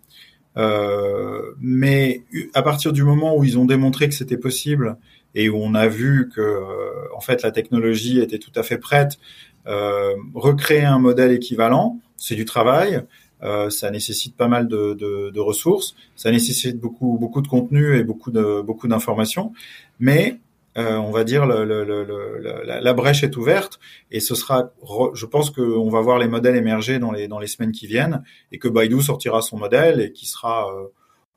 Euh, 0.57 1.53
mais 1.61 2.23
à 2.55 2.63
partir 2.63 2.93
du 2.93 3.03
moment 3.03 3.37
où 3.37 3.45
ils 3.45 3.59
ont 3.59 3.67
démontré 3.67 4.09
que 4.09 4.15
c'était 4.15 4.39
possible 4.39 4.97
et 5.35 5.49
où 5.49 5.57
on 5.57 5.75
a 5.75 5.87
vu 5.87 6.31
que 6.35 6.41
euh, 6.41 7.15
en 7.15 7.21
fait 7.21 7.43
la 7.43 7.51
technologie 7.51 8.21
était 8.21 8.39
tout 8.39 8.53
à 8.57 8.63
fait 8.63 8.79
prête, 8.79 9.19
euh, 9.67 10.15
recréer 10.35 10.85
un 10.85 10.99
modèle 10.99 11.33
équivalent, 11.33 12.01
c'est 12.17 12.35
du 12.35 12.45
travail. 12.45 13.03
Euh, 13.43 13.69
ça 13.69 13.91
nécessite 13.91 14.35
pas 14.35 14.49
mal 14.49 14.67
de, 14.67 14.95
de, 14.95 15.29
de, 15.29 15.41
ressources, 15.41 15.95
ça 16.17 16.31
nécessite 16.31 16.81
beaucoup 16.81 17.19
beaucoup 17.19 17.43
de 17.43 17.49
contenu 17.49 17.95
et 17.95 18.03
beaucoup 18.03 18.31
de 18.31 18.63
beaucoup 18.63 18.89
d'informations, 18.89 19.53
mais 20.01 20.39
euh, 20.77 20.97
on 20.97 21.11
va 21.11 21.25
dire 21.25 21.47
le, 21.47 21.65
le, 21.65 21.85
le, 21.85 22.63
la, 22.65 22.81
la, 22.81 22.93
brèche 22.93 23.23
est 23.23 23.37
ouverte 23.37 23.79
et 24.11 24.21
ce 24.21 24.35
sera, 24.35 24.73
je 25.15 25.25
pense 25.27 25.51
qu'on 25.51 25.89
va 25.89 26.01
voir 26.01 26.19
les 26.19 26.29
modèles 26.29 26.57
émerger 26.57 26.99
dans 26.99 27.13
les 27.13 27.29
dans 27.29 27.39
les 27.39 27.47
semaines 27.47 27.73
qui 27.73 27.87
viennent 27.87 28.23
et 28.53 28.59
que 28.59 28.69
Baidu 28.69 29.01
sortira 29.01 29.41
son 29.41 29.57
modèle 29.59 30.01
et 30.01 30.13
qui 30.13 30.27
sera 30.27 30.71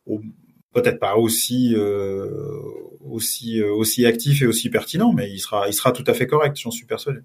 euh, 0.08 0.18
peut-être 0.74 1.00
pas 1.00 1.16
aussi 1.16 1.74
euh, 1.76 2.30
aussi 3.02 3.64
aussi 3.64 4.06
actif 4.06 4.42
et 4.42 4.48
aussi 4.48 4.70
pertinent, 4.70 5.14
mais 5.14 5.32
il 5.32 5.40
sera 5.40 5.68
il 5.68 5.74
sera 5.74 5.92
tout 5.94 6.04
à 6.08 6.14
fait 6.14 6.28
correct, 6.28 6.58
j'en 6.60 6.72
suis 6.72 6.86
persuadé. 6.86 7.20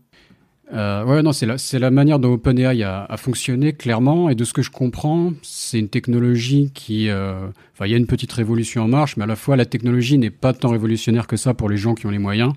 Euh, 0.72 1.04
ouais, 1.04 1.22
non, 1.22 1.32
c'est 1.32 1.46
la, 1.46 1.58
c'est 1.58 1.78
la 1.78 1.90
manière 1.90 2.18
dont 2.18 2.32
OpenAI 2.32 2.82
a, 2.82 3.04
a 3.04 3.16
fonctionné 3.16 3.72
clairement. 3.72 4.30
Et 4.30 4.34
de 4.34 4.44
ce 4.44 4.52
que 4.52 4.62
je 4.62 4.70
comprends, 4.70 5.32
c'est 5.42 5.78
une 5.78 5.88
technologie 5.88 6.70
qui, 6.72 7.08
euh, 7.08 7.46
enfin, 7.74 7.86
il 7.86 7.92
y 7.92 7.94
a 7.94 7.98
une 7.98 8.06
petite 8.06 8.32
révolution 8.32 8.82
en 8.82 8.88
marche, 8.88 9.16
mais 9.16 9.24
à 9.24 9.26
la 9.26 9.36
fois 9.36 9.56
la 9.56 9.66
technologie 9.66 10.18
n'est 10.18 10.30
pas 10.30 10.52
tant 10.52 10.70
révolutionnaire 10.70 11.26
que 11.26 11.36
ça 11.36 11.54
pour 11.54 11.68
les 11.68 11.76
gens 11.76 11.94
qui 11.94 12.06
ont 12.06 12.10
les 12.10 12.18
moyens. 12.18 12.52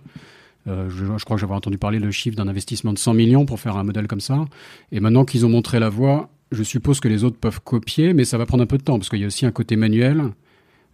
Euh, 0.67 0.89
je, 0.89 1.05
je, 1.17 1.25
crois 1.25 1.35
que 1.35 1.41
j'avais 1.41 1.53
entendu 1.53 1.77
parler 1.77 1.99
le 1.99 2.11
chiffre 2.11 2.35
d'un 2.35 2.47
investissement 2.47 2.93
de 2.93 2.97
100 2.97 3.13
millions 3.13 3.45
pour 3.45 3.59
faire 3.59 3.77
un 3.77 3.83
modèle 3.83 4.07
comme 4.07 4.19
ça. 4.19 4.45
Et 4.91 4.99
maintenant 4.99 5.25
qu'ils 5.25 5.45
ont 5.45 5.49
montré 5.49 5.79
la 5.79 5.89
voie, 5.89 6.29
je 6.51 6.63
suppose 6.63 6.99
que 6.99 7.07
les 7.07 7.23
autres 7.23 7.37
peuvent 7.37 7.61
copier, 7.61 8.13
mais 8.13 8.25
ça 8.25 8.37
va 8.37 8.45
prendre 8.45 8.63
un 8.63 8.67
peu 8.67 8.77
de 8.77 8.83
temps 8.83 8.97
parce 8.97 9.09
qu'il 9.09 9.19
y 9.19 9.23
a 9.23 9.27
aussi 9.27 9.45
un 9.45 9.51
côté 9.51 9.75
manuel. 9.75 10.31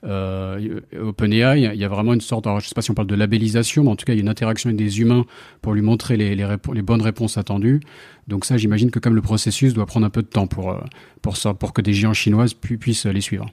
Euh, 0.05 0.81
OpenAI, 0.99 1.59
il 1.73 1.79
y 1.79 1.83
a 1.85 1.87
vraiment 1.87 2.13
une 2.13 2.21
sorte, 2.21 2.45
alors 2.47 2.59
je 2.59 2.67
sais 2.67 2.75
pas 2.75 2.81
si 2.81 2.91
on 2.91 2.93
parle 2.93 3.07
de 3.07 3.15
labellisation, 3.15 3.83
mais 3.83 3.89
en 3.89 3.95
tout 3.95 4.05
cas, 4.05 4.13
il 4.13 4.17
y 4.17 4.19
a 4.19 4.21
une 4.21 4.29
interaction 4.29 4.69
avec 4.69 4.77
des 4.77 4.99
humains 4.99 5.25
pour 5.61 5.73
lui 5.73 5.81
montrer 5.81 6.17
les, 6.17 6.35
bonnes 6.81 7.01
réponses 7.01 7.37
attendues. 7.37 7.81
Donc 8.27 8.45
ça, 8.45 8.57
j'imagine 8.57 8.91
que 8.91 8.99
comme 8.99 9.15
le 9.15 9.21
processus 9.21 9.73
doit 9.73 9.85
prendre 9.85 10.05
un 10.05 10.09
peu 10.09 10.21
de 10.21 10.27
temps 10.27 10.47
pour, 10.47 10.71
euh, 10.71 11.31
ça, 11.33 11.53
pour 11.53 11.73
que 11.73 11.81
des 11.81 11.93
géants 11.93 12.13
chinoises 12.13 12.53
puissent 12.53 13.05
les 13.05 13.21
suivre. 13.21 13.47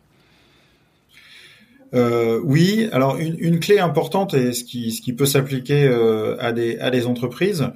Euh, 1.93 2.41
oui, 2.45 2.89
alors 2.93 3.17
une, 3.19 3.59
clé 3.59 3.79
importante 3.79 4.35
et 4.35 4.53
ce 4.53 4.63
qui, 4.65 5.13
peut 5.13 5.27
s'appliquer 5.27 5.87
euh, 5.87 6.37
à, 6.39 6.53
des, 6.53 6.79
à 6.79 6.91
des 6.91 7.07
entreprises, 7.07 7.69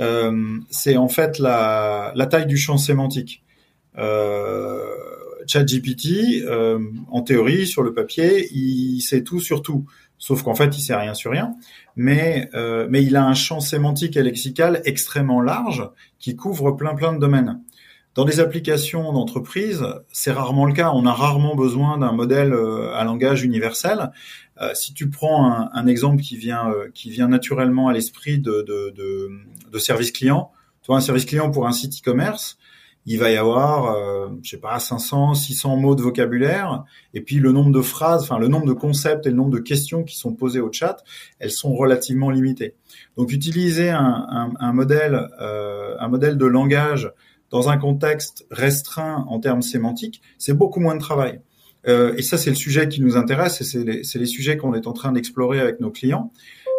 euh, 0.00 0.58
c'est 0.70 0.96
en 0.96 1.08
fait 1.08 1.38
la, 1.38 2.12
la 2.14 2.26
taille 2.26 2.46
du 2.46 2.56
champ 2.56 2.76
sémantique. 2.76 3.42
Euh, 3.96 4.82
ChatGPT, 5.46 6.42
euh, 6.44 6.78
en 7.10 7.22
théorie, 7.22 7.66
sur 7.66 7.82
le 7.82 7.94
papier, 7.94 8.48
il 8.52 9.00
sait 9.00 9.22
tout 9.22 9.40
sur 9.40 9.62
tout, 9.62 9.86
sauf 10.18 10.42
qu'en 10.42 10.54
fait, 10.54 10.76
il 10.76 10.80
sait 10.80 10.94
rien 10.94 11.14
sur 11.14 11.30
rien. 11.30 11.54
Mais, 11.96 12.48
euh, 12.54 12.86
mais 12.90 13.02
il 13.02 13.16
a 13.16 13.24
un 13.24 13.34
champ 13.34 13.60
sémantique 13.60 14.16
et 14.16 14.22
lexical 14.22 14.82
extrêmement 14.84 15.40
large 15.40 15.88
qui 16.18 16.36
couvre 16.36 16.72
plein 16.72 16.94
plein 16.94 17.12
de 17.12 17.18
domaines. 17.18 17.60
Dans 18.14 18.24
des 18.24 18.38
applications 18.38 19.12
d'entreprise, 19.12 19.84
c'est 20.12 20.30
rarement 20.30 20.66
le 20.66 20.72
cas. 20.72 20.92
On 20.94 21.04
a 21.04 21.12
rarement 21.12 21.56
besoin 21.56 21.98
d'un 21.98 22.12
modèle 22.12 22.52
euh, 22.52 22.94
à 22.94 23.02
langage 23.02 23.42
universel. 23.42 24.12
Euh, 24.60 24.70
si 24.74 24.94
tu 24.94 25.10
prends 25.10 25.50
un, 25.50 25.68
un, 25.72 25.86
exemple 25.88 26.22
qui 26.22 26.36
vient, 26.36 26.70
euh, 26.70 26.88
qui 26.94 27.10
vient 27.10 27.26
naturellement 27.26 27.88
à 27.88 27.92
l'esprit 27.92 28.38
de, 28.38 28.62
de, 28.62 28.94
de, 28.96 29.30
de, 29.72 29.78
service 29.78 30.12
client, 30.12 30.52
tu 30.82 30.92
un 30.92 31.00
service 31.00 31.24
client 31.24 31.50
pour 31.50 31.66
un 31.66 31.72
site 31.72 31.94
e-commerce, 31.98 32.56
il 33.06 33.18
va 33.18 33.30
y 33.30 33.36
avoir, 33.36 33.94
euh, 33.94 34.28
je 34.42 34.50
sais 34.50 34.58
pas, 34.58 34.78
500, 34.78 35.34
600 35.34 35.76
mots 35.76 35.94
de 35.94 36.02
vocabulaire, 36.02 36.84
et 37.12 37.20
puis 37.20 37.36
le 37.36 37.52
nombre 37.52 37.70
de 37.70 37.82
phrases, 37.82 38.22
enfin 38.22 38.38
le 38.38 38.48
nombre 38.48 38.66
de 38.66 38.72
concepts 38.72 39.26
et 39.26 39.30
le 39.30 39.36
nombre 39.36 39.50
de 39.50 39.58
questions 39.58 40.04
qui 40.04 40.16
sont 40.16 40.32
posées 40.32 40.60
au 40.60 40.72
chat, 40.72 41.04
elles 41.38 41.50
sont 41.50 41.74
relativement 41.74 42.30
limitées. 42.30 42.74
Donc 43.16 43.32
utiliser 43.32 43.90
un, 43.90 44.26
un, 44.30 44.52
un 44.58 44.72
modèle, 44.72 45.28
euh, 45.40 45.96
un 46.00 46.08
modèle 46.08 46.38
de 46.38 46.46
langage 46.46 47.12
dans 47.50 47.68
un 47.68 47.76
contexte 47.76 48.46
restreint 48.50 49.24
en 49.28 49.38
termes 49.38 49.62
sémantiques, 49.62 50.22
c'est 50.38 50.54
beaucoup 50.54 50.80
moins 50.80 50.94
de 50.94 51.00
travail. 51.00 51.40
Euh, 51.86 52.14
et 52.16 52.22
ça, 52.22 52.38
c'est 52.38 52.50
le 52.50 52.56
sujet 52.56 52.88
qui 52.88 53.00
nous 53.02 53.16
intéresse, 53.16 53.60
et 53.60 53.64
c'est 53.64 53.84
les, 53.84 54.02
les, 54.02 54.26
sujets 54.26 54.56
qu'on 54.56 54.74
est 54.74 54.86
en 54.86 54.92
train 54.92 55.12
d'explorer 55.12 55.60
avec 55.60 55.80
nos 55.80 55.90
clients. 55.90 56.32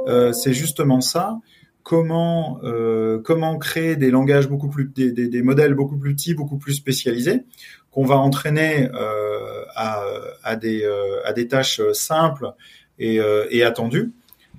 Euh, 0.07 0.33
c'est 0.33 0.53
justement 0.53 1.01
ça 1.01 1.39
comment 1.85 2.59
euh, 2.63 3.21
comment 3.23 3.59
créer 3.59 3.95
des 3.95 4.09
langages 4.09 4.49
beaucoup 4.49 4.69
plus 4.69 4.85
des, 4.85 5.11
des, 5.11 5.27
des, 5.29 5.41
modèles 5.43 5.75
beaucoup 5.75 5.97
plus 5.97 6.15
petits, 6.15 6.33
beaucoup 6.33 6.57
plus 6.57 6.73
spécialisés 6.73 7.45
qu'on 7.91 8.03
va 8.03 8.17
entraîner 8.17 8.89
euh, 8.95 9.63
à, 9.75 10.03
à, 10.43 10.55
des 10.55 10.83
euh, 10.83 11.23
à 11.25 11.31
des 11.31 11.47
tâches 11.47 11.79
simples 11.93 12.53
et, 12.97 13.19
euh, 13.21 13.45
et 13.51 13.63
attendues. 13.63 14.11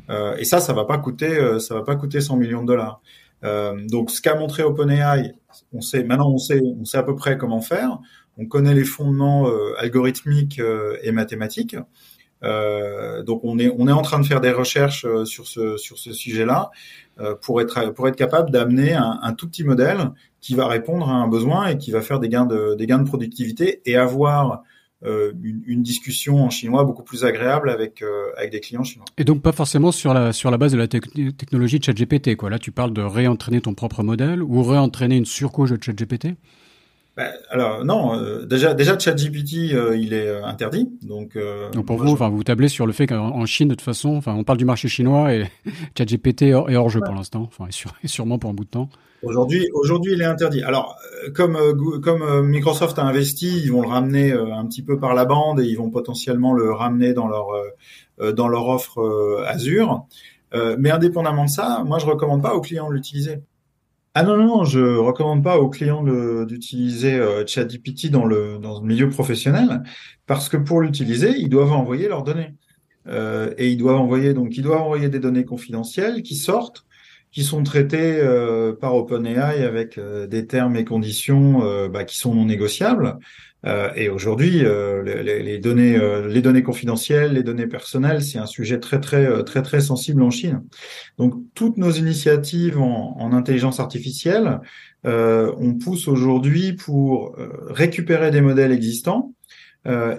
Euh, 0.09 0.37
et 0.37 0.45
ça, 0.45 0.61
ça 0.61 0.73
va 0.73 0.85
pas 0.85 0.99
coûter 0.99 1.59
ça 1.59 1.75
va 1.75 1.83
pas 1.83 1.97
coûter 1.97 2.21
100 2.21 2.37
millions 2.37 2.63
de 2.63 2.69
dollars. 2.69 3.03
donc, 3.89 4.13
ce 4.13 4.23
qu'a 4.23 4.37
montré 4.37 4.63
OpenAI, 4.63 5.35
on 5.73 5.81
sait 5.81 6.05
maintenant 6.05 6.31
on 6.31 6.39
sait 6.39 6.61
on 6.81 6.85
sait 6.85 6.99
à 6.99 7.03
peu 7.03 7.17
près 7.17 7.37
comment 7.37 7.61
faire. 7.61 7.99
On 8.39 8.47
connaît 8.47 8.75
les 8.75 8.85
fondements 8.85 9.51
algorithmiques 9.79 10.61
et 11.03 11.11
mathématiques. 11.11 11.77
Euh, 12.43 13.23
donc 13.23 13.41
on 13.45 13.59
est 13.59 13.75
on 13.79 13.89
est 13.89 13.93
en 13.93 14.03
train 14.03 14.21
de 14.21 14.27
faire 14.27 14.43
des 14.43 14.53
recherches 14.53 15.07
sur 15.25 15.47
ce 15.47 15.79
sur 15.79 15.97
ce 15.97 16.13
sujet-là 16.13 16.71
euh, 16.71 17.06
pour 17.43 17.61
être 17.61 17.93
pour 17.95 18.09
être 18.09 18.17
capable 18.17 18.51
d'amener 18.51 18.93
un, 18.93 19.19
un, 19.23 19.33
tout 19.33 19.49
petit 19.49 19.65
modèle 19.65 20.11
qui 20.41 20.55
va 20.55 20.69
répondre 20.69 21.09
à 21.09 21.15
un 21.15 21.29
besoin 21.29 21.69
et 21.69 21.79
qui 21.79 21.91
va 21.91 22.03
faire 22.03 22.21
des 22.21 22.29
gains 22.29 22.47
de 22.47 22.75
des 22.75 22.87
gains 22.87 22.99
de 22.99 23.09
productivité 23.09 23.81
et 23.87 23.97
avoir 23.97 24.63
euh, 25.05 25.33
une, 25.43 25.63
une, 25.67 25.83
discussion 25.83 26.43
en 26.43 26.49
chinois 26.49 26.83
beaucoup 26.85 27.03
plus 27.03 27.27
agréable 27.27 27.69
avec 27.69 28.01
euh, 28.01 28.29
avec 28.39 28.51
des 28.51 28.61
clients 28.61 28.83
chinois. 28.83 29.05
Et 29.19 29.25
donc 29.25 29.43
pas 29.43 29.53
forcément 29.53 29.93
sur 29.93 30.15
la 30.15 30.33
sur 30.33 30.51
la 30.51 30.57
base 30.57 30.73
de 30.73 30.79
la 30.79 30.89
technologie 30.89 31.79
de 31.79 31.85
ChatGPT 31.85 32.35
quoi. 32.35 32.49
Là 32.49 32.59
tu 32.59 32.73
parles 32.73 32.95
de 32.95 33.03
réentraîner 33.03 33.61
ton 33.61 33.75
propre 33.75 34.03
modèle 34.03 34.43
ou 34.43 34.63
réentraîner 34.63 35.17
une 35.17 35.27
surcouche 35.27 35.71
de 35.71 35.79
ChatGPT? 35.79 36.29
Ben, 37.17 37.33
alors 37.49 37.83
non, 37.83 38.15
euh, 38.15 38.45
déjà 38.45 38.75
déjà 38.75 38.99
ChatGPT 38.99 39.73
euh, 39.73 39.97
il 39.97 40.13
est 40.13 40.29
euh, 40.29 40.45
interdit, 40.45 40.91
donc. 41.01 41.39
donc 41.73 41.87
pour 41.87 41.97
vous, 41.97 42.11
enfin 42.11 42.29
vous 42.29 42.45
tablez 42.45 42.69
sur 42.69 42.87
le 42.87 42.93
fait 42.93 43.07
qu'en 43.07 43.47
Chine 43.47 43.69
de 43.69 43.75
toute 43.75 43.85
façon, 43.85 44.17
enfin 44.17 44.35
on 44.35 44.45
parle 44.45 44.59
du 44.59 44.67
marché 44.67 44.87
chinois 44.89 45.33
et 45.33 45.47
ChatGPT 45.97 46.43
est 46.43 46.53
hors 46.53 46.91
jeu 46.91 47.01
pour 47.01 47.15
l'instant, 47.15 47.49
enfin 47.49 47.69
et, 48.03 48.07
sûrement 48.07 48.39
pour 48.39 48.51
un 48.51 48.55
bout 48.55 48.65
de 48.65 48.71
temps. 48.71 48.91
Aujourd'hui, 49.23 49.67
aujourd'hui, 49.73 50.13
il 50.13 50.21
est 50.21 50.27
interdit. 50.27 50.63
Alors, 50.63 50.95
comme 51.35 51.57
comme 52.03 52.47
Microsoft 52.47 52.99
a 52.99 53.03
investi, 53.03 53.63
ils 53.65 53.73
vont 53.73 53.81
le 53.81 53.89
ramener 53.89 54.33
un 54.33 54.67
petit 54.67 54.83
peu 54.83 54.99
par 54.99 55.15
la 55.15 55.25
bande 55.25 55.59
et 55.61 55.65
ils 55.65 55.77
vont 55.77 55.89
potentiellement 55.89 56.53
le 56.53 56.71
ramener 56.71 57.15
dans 57.15 57.29
leur 57.29 57.47
dans 58.35 58.47
leur 58.47 58.69
offre 58.69 59.43
Azure. 59.47 60.05
mais 60.53 60.91
indépendamment 60.91 61.47
de 61.47 61.51
ça, 61.51 61.83
moi 61.87 61.99
je 61.99 62.05
recommande 62.05 62.43
pas 62.43 62.55
aux 62.55 62.61
clients 62.61 62.91
de 62.91 62.95
l'utiliser. 62.95 63.41
Ah 64.19 64.23
non, 64.23 64.39
non, 64.39 64.65
je 64.65 64.81
recommande 64.81 65.45
pas 65.45 65.59
aux 65.59 65.69
clients 65.69 66.03
d'utiliser 66.47 67.17
euh, 67.17 67.47
ChatGPT 67.47 68.07
dans 68.11 68.25
le, 68.25 68.57
dans 68.57 68.81
le 68.81 68.87
milieu 68.87 69.11
professionnel 69.11 69.83
parce 70.25 70.49
que 70.49 70.57
pour 70.57 70.81
l'utiliser, 70.81 71.35
ils 71.37 71.51
doivent 71.51 71.73
envoyer 71.73 72.09
leurs 72.09 72.23
données. 72.23 72.55
Euh, 73.09 73.53
et 73.59 73.69
ils 73.69 73.77
doivent 73.77 74.01
envoyer, 74.01 74.33
donc, 74.33 74.57
ils 74.57 74.63
doivent 74.63 74.81
envoyer 74.81 75.11
des 75.11 75.19
données 75.19 75.45
confidentielles 75.45 76.23
qui 76.23 76.35
sortent, 76.35 76.87
qui 77.31 77.45
sont 77.45 77.63
traitées 77.63 78.17
euh, 78.19 78.73
par 78.73 78.97
OpenAI 78.97 79.63
avec 79.63 79.99
euh, 79.99 80.27
des 80.27 80.47
termes 80.47 80.77
et 80.77 80.87
conditions 80.87 81.63
euh, 81.63 81.89
bah, 81.91 82.05
qui 82.05 82.17
sont 82.17 82.35
non 82.35 82.47
négociables. 82.47 83.19
Euh, 83.67 83.91
et 83.97 84.09
aujourd'hui, 84.09 84.65
euh, 84.65 85.03
les, 85.03 85.59
données, 85.59 85.97
euh, 85.97 86.29
les 86.29 86.41
données 86.41 86.63
confidentielles, 86.63 87.33
les 87.33 87.43
données 87.43 87.67
personnelles, 87.67 88.23
c'est 88.23 88.39
un 88.39 88.47
sujet 88.47 88.79
très 88.79 89.01
très 89.01 89.43
très 89.45 89.63
très 89.63 89.81
sensible 89.81 90.23
en 90.23 90.31
Chine. 90.31 90.63
Donc 91.19 91.35
toutes 91.55 91.77
nos 91.77 91.91
initiatives 91.91 92.79
en 92.79 93.33
intelligence 93.33 93.81
artificielle, 93.81 94.61
on 95.05 95.75
pousse 95.75 96.09
aujourd'hui 96.09 96.73
pour 96.73 97.37
récupérer 97.69 98.31
des 98.31 98.41
modèles 98.41 98.73
existants 98.73 99.33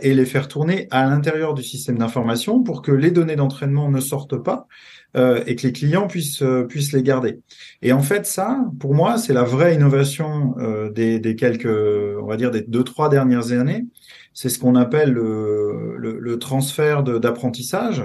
et 0.01 0.13
les 0.13 0.25
faire 0.25 0.47
tourner 0.47 0.87
à 0.91 1.05
l'intérieur 1.05 1.53
du 1.53 1.61
système 1.61 1.97
d'information 1.97 2.63
pour 2.63 2.81
que 2.81 2.91
les 2.91 3.11
données 3.11 3.35
d'entraînement 3.35 3.91
ne 3.91 3.99
sortent 3.99 4.41
pas 4.41 4.67
euh, 5.15 5.41
et 5.47 5.55
que 5.55 5.65
les 5.65 5.71
clients 5.71 6.05
puissent 6.07 6.41
euh, 6.41 6.65
puissent 6.65 6.91
les 6.91 7.01
garder. 7.01 7.39
Et 7.81 7.93
en 7.93 8.01
fait, 8.01 8.25
ça, 8.25 8.65
pour 8.79 8.93
moi, 8.93 9.17
c'est 9.17 9.33
la 9.33 9.43
vraie 9.43 9.73
innovation 9.73 10.53
euh, 10.59 10.91
des, 10.91 11.19
des, 11.19 11.35
quelques, 11.35 11.65
on 11.65 12.25
va 12.25 12.35
dire, 12.35 12.51
des 12.51 12.61
deux 12.61 12.83
trois 12.83 13.07
dernières 13.07 13.51
années. 13.53 13.85
C'est 14.33 14.49
ce 14.49 14.59
qu'on 14.59 14.75
appelle 14.75 15.11
le, 15.11 15.95
le, 15.97 16.19
le 16.19 16.39
transfert 16.39 17.03
d'apprentissage. 17.03 18.03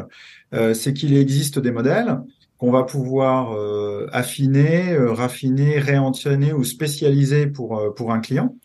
c'est 0.52 0.94
qu'il 0.94 1.14
existe 1.16 1.58
des 1.58 1.70
modèles 1.70 2.20
qu'on 2.56 2.70
va 2.70 2.84
pouvoir 2.84 3.54
affiner, 4.12 4.96
raffiner, 4.96 5.78
réentraîner 5.78 6.54
ou 6.54 6.64
spécialiser 6.64 7.48
pour 7.48 7.94
pour 7.94 8.12
un 8.12 8.20
client. 8.20 8.56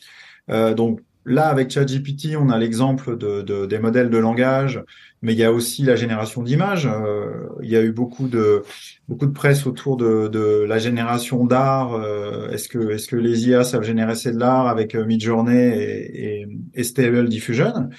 donc 0.48 1.02
Là, 1.28 1.50
avec 1.50 1.70
ChatGPT, 1.70 2.38
on 2.40 2.50
a 2.50 2.58
l'exemple 2.58 3.18
de, 3.18 3.42
de, 3.42 3.66
des 3.66 3.80
modèles 3.80 4.10
de 4.10 4.18
langage, 4.18 4.82
mais 5.22 5.34
il 5.34 5.40
y 5.40 5.44
a 5.44 5.52
aussi 5.52 5.84
la 5.84 5.98
génération 5.98 6.42
d'images. 6.42 6.88
Euh, 6.90 7.50
il 7.62 7.70
y 7.70 7.76
a 7.76 7.84
eu 7.84 7.92
beaucoup 7.92 8.30
de 8.30 8.64
beaucoup 9.10 9.26
de 9.26 9.34
presse 9.34 9.68
autour 9.68 9.98
de, 9.98 10.30
de 10.30 10.64
la 10.64 10.80
génération 10.80 11.46
d'art. 11.46 11.96
Euh, 11.96 12.50
est-ce 12.52 12.70
que 12.70 12.92
est-ce 12.92 13.10
que 13.10 13.18
les 13.18 13.50
IA 13.50 13.66
savent 13.66 13.84
générer 13.84 14.14
de 14.14 14.40
l'art 14.40 14.68
avec 14.68 14.96
euh, 14.96 15.06
Midjourney 15.06 15.58
et, 15.58 16.48
et, 16.74 16.84
Stable 16.86 17.28
Diffusion? 17.28 17.90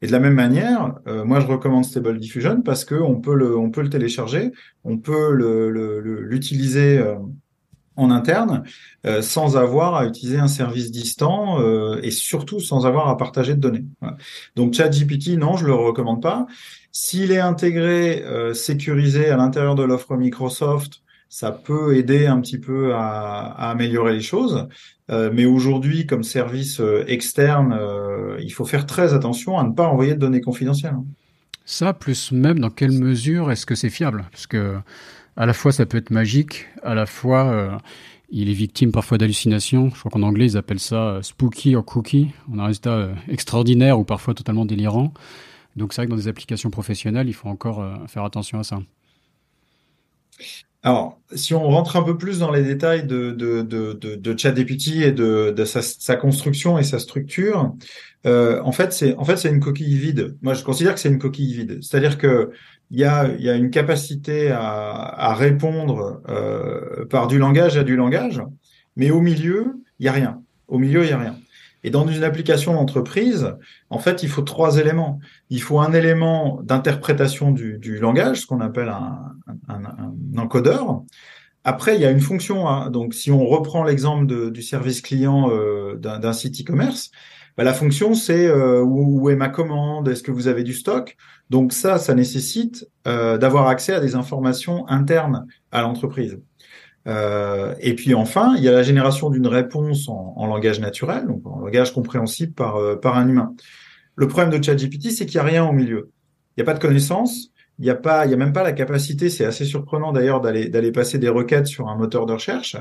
Et 0.00 0.06
de 0.06 0.12
la 0.12 0.20
même 0.20 0.34
manière, 0.34 0.94
moi 1.06 1.40
je 1.40 1.46
recommande 1.46 1.84
Stable 1.84 2.18
Diffusion 2.18 2.62
parce 2.62 2.86
que 2.86 2.94
on 2.94 3.20
peut 3.20 3.34
le 3.34 3.58
on 3.58 3.70
peut 3.70 3.82
le 3.82 3.90
télécharger, 3.90 4.52
on 4.84 4.96
peut 4.96 5.34
l'utiliser. 5.34 6.98
Le, 6.98 7.04
le, 7.04 7.18
en 7.98 8.10
interne 8.10 8.62
euh, 9.06 9.20
sans 9.20 9.56
avoir 9.56 9.96
à 9.96 10.06
utiliser 10.06 10.38
un 10.38 10.48
service 10.48 10.90
distant 10.90 11.60
euh, 11.60 12.00
et 12.02 12.10
surtout 12.10 12.60
sans 12.60 12.86
avoir 12.86 13.08
à 13.08 13.16
partager 13.16 13.54
de 13.54 13.60
données. 13.60 13.84
Voilà. 14.00 14.16
Donc 14.56 14.72
ChatGPT, 14.72 15.36
non, 15.36 15.56
je 15.56 15.66
le 15.66 15.74
recommande 15.74 16.22
pas. 16.22 16.46
S'il 16.92 17.32
est 17.32 17.40
intégré, 17.40 18.22
euh, 18.22 18.54
sécurisé 18.54 19.28
à 19.28 19.36
l'intérieur 19.36 19.74
de 19.74 19.82
l'offre 19.82 20.16
Microsoft, 20.16 21.02
ça 21.28 21.52
peut 21.52 21.96
aider 21.96 22.26
un 22.26 22.40
petit 22.40 22.58
peu 22.58 22.94
à, 22.94 23.40
à 23.40 23.70
améliorer 23.70 24.14
les 24.14 24.22
choses. 24.22 24.66
Mais 25.10 25.46
aujourd'hui, 25.46 26.06
comme 26.06 26.22
service 26.22 26.82
externe, 27.06 27.78
il 28.40 28.50
faut 28.50 28.66
faire 28.66 28.84
très 28.84 29.14
attention 29.14 29.58
à 29.58 29.64
ne 29.64 29.72
pas 29.72 29.86
envoyer 29.86 30.12
de 30.12 30.18
données 30.18 30.42
confidentielles. 30.42 30.96
Ça, 31.64 31.92
plus 31.92 32.32
même, 32.32 32.58
dans 32.58 32.70
quelle 32.70 32.92
mesure 32.92 33.50
est-ce 33.50 33.66
que 33.66 33.74
c'est 33.74 33.90
fiable? 33.90 34.26
Parce 34.32 34.46
que 34.46 34.78
à 35.38 35.46
la 35.46 35.54
fois 35.54 35.70
ça 35.72 35.86
peut 35.86 35.96
être 35.96 36.10
magique, 36.10 36.66
à 36.82 36.94
la 36.94 37.06
fois 37.06 37.46
euh, 37.46 37.78
il 38.28 38.50
est 38.50 38.54
victime 38.54 38.90
parfois 38.90 39.18
d'hallucinations. 39.18 39.90
Je 39.94 40.00
crois 40.00 40.10
qu'en 40.10 40.22
anglais 40.22 40.46
ils 40.46 40.56
appellent 40.56 40.80
ça 40.80 40.96
euh, 40.96 41.22
spooky 41.22 41.76
or 41.76 41.84
cookie. 41.84 42.28
On 42.52 42.58
a 42.58 42.64
un 42.64 42.66
résultat 42.66 42.90
euh, 42.90 43.14
extraordinaire 43.28 43.98
ou 43.98 44.04
parfois 44.04 44.34
totalement 44.34 44.66
délirant. 44.66 45.14
Donc 45.76 45.92
c'est 45.92 46.02
vrai 46.02 46.06
que 46.06 46.10
dans 46.10 46.16
des 46.16 46.26
applications 46.26 46.70
professionnelles, 46.70 47.28
il 47.28 47.34
faut 47.34 47.48
encore 47.48 47.86
faire 48.08 48.24
attention 48.24 48.58
à 48.58 48.64
ça. 48.64 48.80
Alors, 50.88 51.20
si 51.34 51.52
on 51.52 51.68
rentre 51.68 51.96
un 51.96 52.02
peu 52.02 52.16
plus 52.16 52.38
dans 52.38 52.50
les 52.50 52.62
détails 52.62 53.04
de, 53.04 53.32
de, 53.32 54.38
ChatGPT 54.38 55.02
et 55.02 55.12
de, 55.12 55.64
sa, 55.66 56.16
construction 56.16 56.78
et 56.78 56.82
sa 56.82 56.98
structure, 56.98 57.74
euh, 58.24 58.62
en 58.62 58.72
fait, 58.72 58.94
c'est 58.94 59.14
en 59.16 59.24
fait 59.26 59.44
une 59.44 59.60
coquille 59.60 59.98
vide. 59.98 60.38
Moi, 60.40 60.54
je 60.54 60.64
considère 60.64 60.94
que 60.94 61.00
c'est 61.00 61.10
une 61.10 61.18
coquille 61.18 61.52
vide. 61.52 61.80
C'est-à-dire 61.82 62.16
que 62.16 62.52
il 62.90 62.98
y 62.98 63.04
a, 63.04 63.28
y 63.38 63.50
a 63.50 63.54
une 63.54 63.68
capacité 63.68 64.50
à, 64.50 64.60
à 64.60 65.34
répondre 65.34 66.22
euh, 66.30 67.04
par 67.04 67.26
du 67.26 67.38
langage 67.38 67.76
à 67.76 67.84
du 67.84 67.94
langage, 67.94 68.42
mais 68.96 69.10
au 69.10 69.20
milieu, 69.20 69.74
il 69.98 70.06
y 70.06 70.08
a 70.08 70.12
rien. 70.12 70.40
Au 70.68 70.78
milieu, 70.78 71.04
il 71.04 71.10
y 71.10 71.12
a 71.12 71.18
rien. 71.18 71.36
Et 71.84 71.90
dans 71.90 72.06
une 72.06 72.24
application 72.24 72.74
d'entreprise, 72.74 73.54
en 73.90 73.98
fait, 73.98 74.22
il 74.22 74.28
faut 74.28 74.42
trois 74.42 74.78
éléments. 74.78 75.20
Il 75.50 75.62
faut 75.62 75.80
un 75.80 75.92
élément 75.92 76.60
d'interprétation 76.62 77.52
du, 77.52 77.98
langage, 77.98 78.42
ce 78.42 78.46
qu'on 78.46 78.60
appelle 78.60 78.88
un, 78.88 79.34
encodeur. 80.36 81.02
Après, 81.64 81.94
il 81.96 82.00
y 82.00 82.06
a 82.06 82.10
une 82.10 82.20
fonction. 82.20 82.68
Hein. 82.68 82.90
Donc, 82.90 83.14
si 83.14 83.30
on 83.30 83.44
reprend 83.46 83.84
l'exemple 83.84 84.50
du 84.50 84.62
service 84.62 85.02
client 85.02 85.50
euh, 85.50 85.96
d'un 85.96 86.32
site 86.32 86.60
e-commerce, 86.60 87.10
bah, 87.58 87.64
la 87.64 87.74
fonction, 87.74 88.14
c'est 88.14 88.46
euh, 88.46 88.82
où, 88.82 89.28
est 89.30 89.36
ma 89.36 89.48
commande? 89.48 90.08
Est-ce 90.08 90.22
que 90.22 90.30
vous 90.30 90.46
avez 90.46 90.62
du 90.62 90.72
stock? 90.72 91.16
Donc 91.50 91.72
ça, 91.72 91.98
ça 91.98 92.14
nécessite 92.14 92.88
euh, 93.08 93.36
d'avoir 93.36 93.66
accès 93.66 93.92
à 93.92 94.00
des 94.00 94.14
informations 94.14 94.86
internes 94.88 95.44
à 95.72 95.82
l'entreprise. 95.82 96.38
Euh, 97.08 97.74
et 97.80 97.94
puis 97.94 98.14
enfin, 98.14 98.54
il 98.56 98.62
y 98.62 98.68
a 98.68 98.72
la 98.72 98.82
génération 98.82 99.30
d'une 99.30 99.46
réponse 99.46 100.08
en, 100.08 100.46
langage 100.46 100.78
naturel, 100.78 101.26
donc 101.26 101.46
en 101.46 101.60
langage 101.60 101.92
compréhensible 101.92 102.52
par, 102.52 102.76
euh, 102.76 102.96
par 102.96 103.16
un 103.16 103.28
humain. 103.28 103.54
Le 104.14 104.28
problème 104.28 104.50
de 104.56 104.62
ChatGPT, 104.62 105.10
c'est 105.10 105.26
qu'il 105.26 105.40
n'y 105.40 105.46
a 105.46 105.50
rien 105.50 105.64
au 105.64 105.72
milieu. 105.72 106.10
Il 106.56 106.60
n'y 106.60 106.62
a 106.62 106.66
pas 106.66 106.74
de 106.74 106.80
connaissances, 106.80 107.50
il 107.78 107.84
n'y 107.84 107.90
a 107.90 107.94
pas, 107.94 108.26
il 108.26 108.30
y 108.30 108.34
a 108.34 108.36
même 108.36 108.52
pas 108.52 108.62
la 108.62 108.72
capacité. 108.72 109.30
C'est 109.30 109.44
assez 109.44 109.64
surprenant 109.64 110.12
d'ailleurs 110.12 110.40
d'aller 110.40 110.68
d'aller 110.68 110.92
passer 110.92 111.18
des 111.18 111.28
requêtes 111.28 111.66
sur 111.66 111.88
un 111.88 111.96
moteur 111.96 112.26
de 112.26 112.32
recherche. 112.34 112.76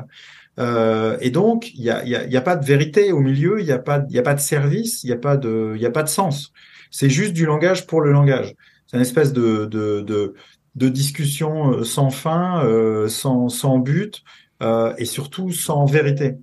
Euh, 0.60 1.18
et 1.22 1.30
donc, 1.30 1.72
il 1.76 1.82
n'y 1.82 1.90
a, 1.90 2.04
y 2.04 2.32
y 2.32 2.38
a, 2.38 2.42
pas 2.42 2.56
de 2.56 2.66
vérité 2.66 3.12
au 3.12 3.20
milieu, 3.20 3.60
il 3.60 3.66
n'y 3.66 3.72
a 3.72 3.80
pas, 3.80 4.04
il 4.10 4.16
y 4.16 4.20
a 4.20 4.24
pas 4.24 4.34
de 4.34 4.40
service, 4.40 5.04
il 5.04 5.08
n'y 5.08 5.14
a 5.14 5.18
pas 5.18 5.38
de, 5.38 5.74
il 5.76 5.82
y 5.82 5.86
a 5.86 5.92
pas 5.92 6.04
de 6.04 6.10
sens. 6.10 6.52
C'est 6.90 7.10
juste 7.10 7.34
du 7.34 7.46
langage 7.46 7.86
pour 7.86 8.02
le 8.02 8.12
langage. 8.12 8.56
C'est 8.88 8.98
une 8.98 9.02
espèce 9.02 9.34
de, 9.34 9.66
de, 9.66 10.02
de, 10.02 10.34
de 10.78 10.90
discussion 10.90 11.72
euh, 11.74 11.84
sans 11.84 12.12
fin, 12.12 12.64
euh, 12.64 13.08
sans, 13.08 13.50
sans 13.50 13.80
but 13.80 14.24
euh, 14.62 14.94
et 14.98 15.06
surtout 15.06 15.52
sans 15.52 15.86
vérité. 15.86 16.38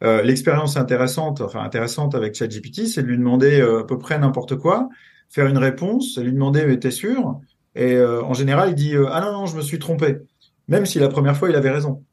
L'expérience 0.00 0.76
intéressante, 0.76 1.40
enfin 1.40 1.60
intéressante 1.60 2.14
avec 2.14 2.36
ChatGPT, 2.36 2.86
c'est 2.86 3.02
de 3.02 3.08
lui 3.08 3.18
demander 3.18 3.60
à 3.60 3.82
peu 3.82 3.98
près 3.98 4.16
n'importe 4.16 4.54
quoi, 4.54 4.88
faire 5.28 5.48
une 5.48 5.58
réponse, 5.58 6.16
lui 6.18 6.32
demander 6.32 6.78
t'es 6.78 6.92
sûr? 6.92 7.40
Et 7.74 8.00
en 8.00 8.32
général, 8.32 8.68
il 8.68 8.74
dit 8.76 8.94
ah 9.10 9.20
non 9.20 9.32
non, 9.32 9.46
je 9.46 9.56
me 9.56 9.60
suis 9.60 9.80
trompé, 9.80 10.18
même 10.68 10.86
si 10.86 11.00
la 11.00 11.08
première 11.08 11.36
fois 11.36 11.50
il 11.50 11.56
avait 11.56 11.72
raison. 11.72 12.04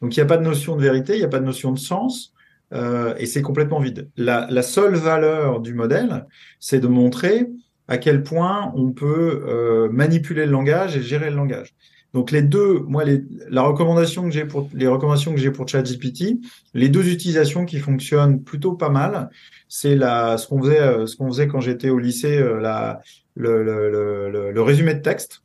Donc 0.00 0.16
il 0.16 0.20
n'y 0.20 0.22
a 0.22 0.26
pas 0.26 0.38
de 0.38 0.42
notion 0.42 0.74
de 0.74 0.80
vérité, 0.80 1.16
il 1.16 1.18
n'y 1.18 1.24
a 1.26 1.28
pas 1.28 1.38
de 1.38 1.44
notion 1.44 1.70
de 1.70 1.78
sens. 1.78 2.32
Et 2.72 3.26
c'est 3.26 3.42
complètement 3.42 3.78
vide. 3.78 4.08
La, 4.16 4.46
la, 4.48 4.62
seule 4.62 4.94
valeur 4.94 5.60
du 5.60 5.74
modèle, 5.74 6.24
c'est 6.60 6.80
de 6.80 6.88
montrer 6.88 7.46
à 7.88 7.98
quel 7.98 8.22
point 8.22 8.72
on 8.76 8.92
peut 8.92 9.42
euh, 9.46 9.88
manipuler 9.90 10.46
le 10.46 10.52
langage 10.52 10.96
et 10.96 11.02
gérer 11.02 11.30
le 11.30 11.36
langage. 11.36 11.74
Donc 12.14 12.30
les 12.30 12.42
deux, 12.42 12.80
moi, 12.86 13.04
les, 13.04 13.22
la 13.50 13.62
recommandation 13.62 14.24
que 14.24 14.30
j'ai 14.30 14.44
pour 14.44 14.68
les 14.72 14.86
recommandations 14.86 15.32
que 15.32 15.40
j'ai 15.40 15.50
pour 15.50 15.68
ChatGPT, 15.68 16.38
les 16.72 16.88
deux 16.88 17.06
utilisations 17.10 17.66
qui 17.66 17.78
fonctionnent 17.78 18.42
plutôt 18.42 18.72
pas 18.72 18.88
mal, 18.88 19.28
c'est 19.68 19.94
la 19.94 20.38
ce 20.38 20.46
qu'on 20.46 20.62
faisait 20.62 20.80
euh, 20.80 21.06
ce 21.06 21.16
qu'on 21.16 21.28
faisait 21.28 21.48
quand 21.48 21.60
j'étais 21.60 21.90
au 21.90 21.98
lycée, 21.98 22.38
euh, 22.38 22.60
la 22.60 23.00
le, 23.34 23.62
le, 23.62 23.90
le, 23.90 24.52
le, 24.52 24.62
résumé 24.62 24.94
de 24.94 25.00
texte, 25.00 25.42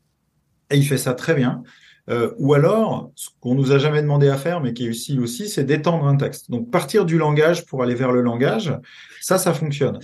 et 0.72 0.78
il 0.78 0.86
fait 0.86 0.98
ça 0.98 1.14
très 1.14 1.36
bien. 1.36 1.64
Euh, 2.10 2.32
ou 2.38 2.54
alors, 2.54 3.12
ce 3.16 3.30
qu'on 3.40 3.56
nous 3.56 3.72
a 3.72 3.78
jamais 3.78 4.02
demandé 4.02 4.28
à 4.28 4.38
faire, 4.38 4.60
mais 4.60 4.74
qui 4.74 4.86
est 4.86 4.90
utile 4.90 5.22
aussi, 5.22 5.48
c'est 5.48 5.64
d'étendre 5.64 6.06
un 6.06 6.18
texte. 6.18 6.50
Donc 6.50 6.70
partir 6.72 7.06
du 7.06 7.18
langage 7.18 7.66
pour 7.66 7.84
aller 7.84 7.96
vers 7.96 8.12
le 8.12 8.22
langage, 8.22 8.76
ça, 9.22 9.38
ça 9.38 9.54
fonctionne. 9.54 10.00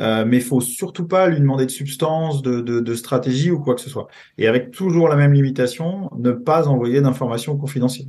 Euh, 0.00 0.24
mais 0.26 0.40
faut 0.40 0.60
surtout 0.60 1.06
pas 1.06 1.28
lui 1.28 1.38
demander 1.38 1.66
de 1.66 1.70
substance, 1.70 2.42
de, 2.42 2.60
de, 2.60 2.94
stratégie 2.94 3.50
ou 3.50 3.60
quoi 3.60 3.74
que 3.74 3.80
ce 3.80 3.88
soit. 3.88 4.08
Et 4.38 4.48
avec 4.48 4.72
toujours 4.72 5.08
la 5.08 5.16
même 5.16 5.32
limitation, 5.32 6.10
ne 6.18 6.32
pas 6.32 6.66
envoyer 6.68 7.00
d'informations 7.00 7.56
confidentielles. 7.56 8.08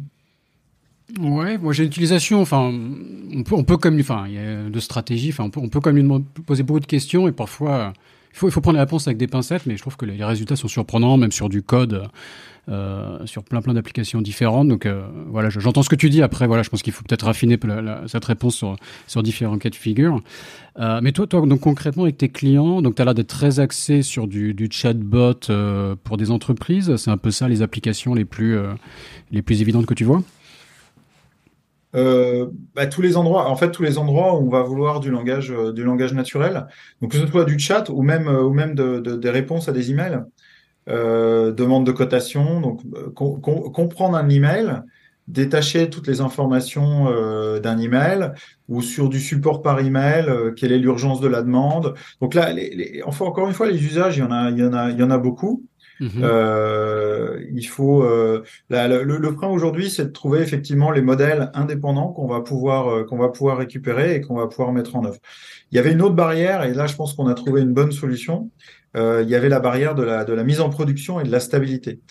Ouais, 1.20 1.60
moi 1.60 1.72
j'ai 1.72 1.84
l'utilisation, 1.84 2.42
enfin, 2.42 2.74
on 3.34 3.44
peut, 3.44 3.54
on 3.54 3.64
peut 3.64 3.78
comme, 3.78 4.00
enfin, 4.00 4.26
il 4.28 4.34
y 4.34 4.40
a 4.40 4.68
de 4.68 4.80
stratégie, 4.80 5.30
enfin, 5.30 5.44
on 5.44 5.50
peut, 5.52 5.60
on 5.62 5.70
peut 5.70 5.80
comme 5.80 5.96
lui 5.96 6.24
poser 6.48 6.64
beaucoup 6.64 6.80
de 6.80 6.88
questions 6.88 7.28
et 7.28 7.32
parfois, 7.32 7.94
il 8.34 8.52
faut 8.52 8.62
prendre 8.62 8.78
les 8.78 8.84
réponses 8.84 9.08
avec 9.08 9.18
des 9.18 9.28
pincettes, 9.28 9.68
mais 9.68 9.78
je 9.78 9.82
trouve 9.82 9.98
que 9.98 10.06
les 10.06 10.24
résultats 10.24 10.56
sont 10.56 10.68
surprenants, 10.68 11.18
même 11.18 11.32
sur 11.32 11.50
du 11.50 11.62
code. 11.62 12.08
Euh, 12.68 13.20
sur 13.26 13.44
plein 13.44 13.62
plein 13.62 13.76
d'applications 13.76 14.22
différentes. 14.22 14.68
Donc 14.68 14.88
euh, 14.88 15.06
voilà, 15.28 15.50
j'entends 15.50 15.84
ce 15.84 15.90
que 15.90 15.96
tu 15.96 16.10
dis. 16.10 16.24
Après 16.24 16.48
voilà, 16.48 16.64
je 16.64 16.70
pense 16.70 16.82
qu'il 16.82 16.94
faut 16.94 17.04
peut-être 17.04 17.28
raffiner 17.28 17.60
cette 18.08 18.26
réponse 18.26 18.64
sur, 19.06 19.24
différents 19.24 19.60
cas 19.60 19.70
de 19.70 19.76
figure. 19.76 20.20
Euh, 20.80 21.00
mais 21.04 21.12
toi, 21.12 21.28
toi, 21.28 21.46
donc 21.46 21.60
concrètement 21.60 22.04
avec 22.04 22.18
tes 22.18 22.30
clients, 22.30 22.82
donc 22.82 22.96
tu 22.96 23.04
as 23.04 23.06
l'air 23.06 23.14
d'être 23.14 23.28
très 23.28 23.60
axé 23.60 24.02
sur 24.02 24.28
du, 24.28 24.68
chatbot 24.72 25.42
pour 26.04 26.18
des 26.18 26.32
entreprises. 26.32 26.96
C'est 26.96 27.12
un 27.12 27.18
peu 27.18 27.30
ça 27.30 27.48
les 27.48 27.62
applications 27.62 28.16
les 28.16 28.26
plus 28.26 28.58
les 29.32 29.44
plus 29.44 29.62
évidentes 29.62 29.86
que 29.86 29.94
tu 29.94 30.04
vois? 30.04 30.24
Euh, 31.96 32.48
bah, 32.74 32.88
tous 32.88 33.04
les 33.04 33.16
endroits, 33.16 33.48
en 33.48 33.56
fait, 33.56 33.70
tous 33.72 33.84
les 33.84 34.00
endroits 34.00 34.40
où 34.40 34.48
on 34.48 34.50
va 34.50 34.64
vouloir 34.64 35.00
du 35.00 35.12
langage, 35.12 35.54
du 35.76 35.84
langage 35.84 36.14
naturel. 36.14 36.66
Donc 37.00 37.12
que 37.12 37.18
ce 37.18 37.28
soit 37.28 37.46
du 37.46 37.60
chat 37.60 37.90
ou 37.90 38.02
même 38.02 38.28
ou 38.28 38.54
même 38.54 38.74
de, 38.74 39.00
de, 39.00 39.16
des 39.16 39.30
réponses 39.30 39.70
à 39.70 39.72
des 39.72 39.92
emails 39.92 40.24
euh, 40.90 41.52
demande 41.52 41.86
de 41.86 41.92
cotation, 41.92 42.62
donc 42.62 42.82
euh, 42.96 43.10
comprendre 43.10 44.16
un 44.18 44.30
email, 44.30 44.84
détacher 45.28 45.90
toutes 45.90 46.08
les 46.08 46.22
informations 46.22 47.08
euh, 47.10 47.60
d'un 47.60 47.80
email 47.80 48.32
ou 48.70 48.82
sur 48.82 49.10
du 49.10 49.20
support 49.20 49.62
par 49.62 49.80
email, 49.80 50.26
euh, 50.28 50.52
quelle 50.52 50.72
est 50.72 50.78
l'urgence 50.78 51.22
de 51.22 51.28
la 51.28 51.42
demande. 51.42 51.96
Donc 52.22 52.34
là, 52.34 52.52
les, 52.52 52.70
les, 52.76 53.02
enfin, 53.04 53.26
encore 53.26 53.48
une 53.48 53.54
fois, 53.54 53.68
les 53.68 53.84
usages, 53.84 54.18
il 54.18 54.20
y 54.20 54.24
en 54.24 54.32
a, 54.32 54.52
il 54.52 54.60
y 54.60 54.64
en 54.64 54.74
a, 54.74 54.92
il 54.92 55.00
y 55.00 55.04
en 55.04 55.12
a 55.12 55.18
beaucoup. 55.18 55.64
Mhm. 56.02 56.10
Euh, 56.24 57.42
il 57.54 57.66
faut 57.66 58.04
euh, 58.04 58.44
la, 58.70 58.90
le, 58.90 59.04
le, 59.04 59.32
frein 59.32 59.48
aujourd'hui, 59.48 59.90
c'est 59.90 60.06
de 60.06 60.12
trouver 60.12 60.42
effectivement 60.42 60.92
les 60.92 61.02
modèles 61.02 61.52
indépendants 61.54 62.10
qu'on 62.10 62.28
va 62.28 62.42
pouvoir 62.42 63.06
qu'on 63.06 63.18
va 63.18 63.30
pouvoir 63.30 63.58
récupérer 63.58 64.16
et 64.16 64.22
qu'on 64.22 64.36
va 64.36 64.48
pouvoir 64.48 64.74
mettre 64.74 64.98
en 64.98 65.06
œuvre. 65.06 65.18
Il 65.72 65.76
y 65.76 65.80
avait 65.80 65.94
une 65.94 66.02
autre 66.02 66.16
barrière 66.16 66.64
et 66.64 66.74
là, 66.74 66.86
je 66.86 66.96
pense 66.96 67.14
qu'on 67.14 67.28
a 67.28 67.34
trouvé 67.34 67.62
une 67.62 67.74
bonne 67.74 67.94
solution 67.94 68.52
euh, 68.96 69.22
il 69.24 69.30
y 69.30 69.36
avait 69.36 69.50
la 69.50 69.60
barrière 69.60 69.96
de 69.96 70.04
la, 70.04 70.26
de 70.26 70.34
la 70.34 70.44
mise 70.44 70.62
en 70.62 70.70
production 70.70 71.20
et 71.20 71.24
de 71.24 71.32
la 71.32 71.40
stabilité. 71.40 72.02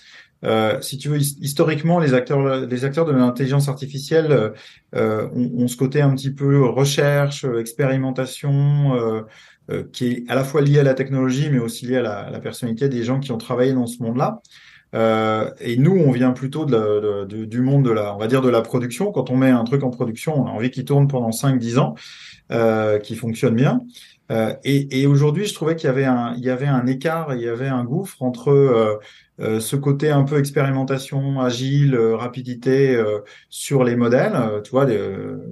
Euh, 0.44 0.80
si 0.80 0.98
tu 0.98 1.08
veux, 1.08 1.18
historiquement, 1.18 1.98
les 1.98 2.12
acteurs, 2.14 2.66
les 2.66 2.84
acteurs 2.84 3.06
de 3.06 3.12
l'intelligence 3.12 3.68
artificielle 3.68 4.32
euh, 4.32 4.50
euh 4.94 5.28
ont, 5.34 5.68
ce 5.68 5.76
côté 5.76 6.02
un 6.02 6.14
petit 6.14 6.32
peu 6.32 6.64
recherche, 6.64 7.44
expérimentation, 7.44 8.94
euh, 8.94 9.22
euh, 9.70 9.84
qui 9.92 10.06
est 10.08 10.24
à 10.28 10.34
la 10.34 10.44
fois 10.44 10.60
lié 10.60 10.80
à 10.80 10.82
la 10.82 10.94
technologie, 10.94 11.48
mais 11.50 11.58
aussi 11.58 11.86
lié 11.86 11.96
à 11.96 12.02
la, 12.02 12.18
à 12.18 12.30
la 12.30 12.40
personnalité 12.40 12.88
des 12.88 13.04
gens 13.04 13.20
qui 13.20 13.32
ont 13.32 13.38
travaillé 13.38 13.72
dans 13.72 13.86
ce 13.86 14.02
monde-là. 14.02 14.42
et 15.60 15.76
nous, 15.76 15.96
on 15.96 16.12
vient 16.12 16.32
plutôt 16.32 16.66
de, 16.66 17.24
de, 17.24 17.44
du 17.46 17.60
monde 17.60 17.84
de 17.84 17.90
la, 17.90 18.14
on 18.14 18.18
va 18.18 18.26
dire 18.26 18.42
de 18.42 18.50
la 18.50 18.60
production. 18.60 19.12
Quand 19.12 19.30
on 19.30 19.36
met 19.36 19.50
un 19.50 19.64
truc 19.64 19.82
en 19.82 19.90
production, 19.90 20.40
on 20.40 20.46
a 20.46 20.50
envie 20.50 20.70
qu'il 20.70 20.84
tourne 20.84 21.08
pendant 21.08 21.30
5-10 21.30 21.78
ans, 21.78 21.94
qu'il 22.50 23.16
fonctionne 23.16 23.54
bien. 23.54 23.80
Euh, 24.30 24.54
et, 24.64 25.00
et 25.00 25.06
aujourd'hui, 25.06 25.44
je 25.44 25.54
trouvais 25.54 25.76
qu'il 25.76 25.86
y 25.86 25.90
avait 25.90 26.04
un, 26.04 26.34
il 26.36 26.44
y 26.44 26.50
avait 26.50 26.66
un 26.66 26.86
écart, 26.86 27.34
il 27.34 27.42
y 27.42 27.48
avait 27.48 27.68
un 27.68 27.84
gouffre 27.84 28.22
entre 28.22 28.50
euh, 28.50 28.98
euh 29.40 29.60
ce 29.60 29.76
côté 29.76 30.10
un 30.10 30.22
peu 30.24 30.38
expérimentation, 30.38 31.40
agile, 31.40 31.94
euh, 31.94 32.16
rapidité 32.16 33.02
sur 33.50 33.84
les 33.84 33.96
modèles, 33.96 34.36
tu 34.62 34.70
vois, 34.70 34.86
des, 34.86 34.98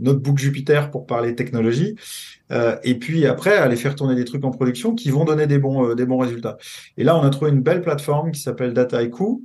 notebook 0.01 0.39
Jupiter 0.39 0.91
pour 0.91 1.07
parler 1.07 1.35
technologie, 1.35 1.97
et 2.85 2.99
puis 2.99 3.27
après 3.27 3.57
aller 3.57 3.77
faire 3.77 3.95
tourner 3.95 4.15
des 4.15 4.25
trucs 4.25 4.45
en 4.45 4.51
production 4.51 4.95
qui 4.95 5.11
vont 5.11 5.25
donner 5.25 5.47
des 5.47 5.59
bons, 5.59 5.95
des 5.95 6.07
bons 6.07 6.19
résultats. 6.19 6.59
Et 6.97 7.05
là, 7.05 7.17
on 7.17 7.23
a 7.23 7.31
trouvé 7.31 7.51
une 7.51 7.63
belle 7.63 7.81
plateforme 7.83 8.31
qui 8.31 8.41
s'appelle 8.41 8.73
Dataiku, 8.75 9.45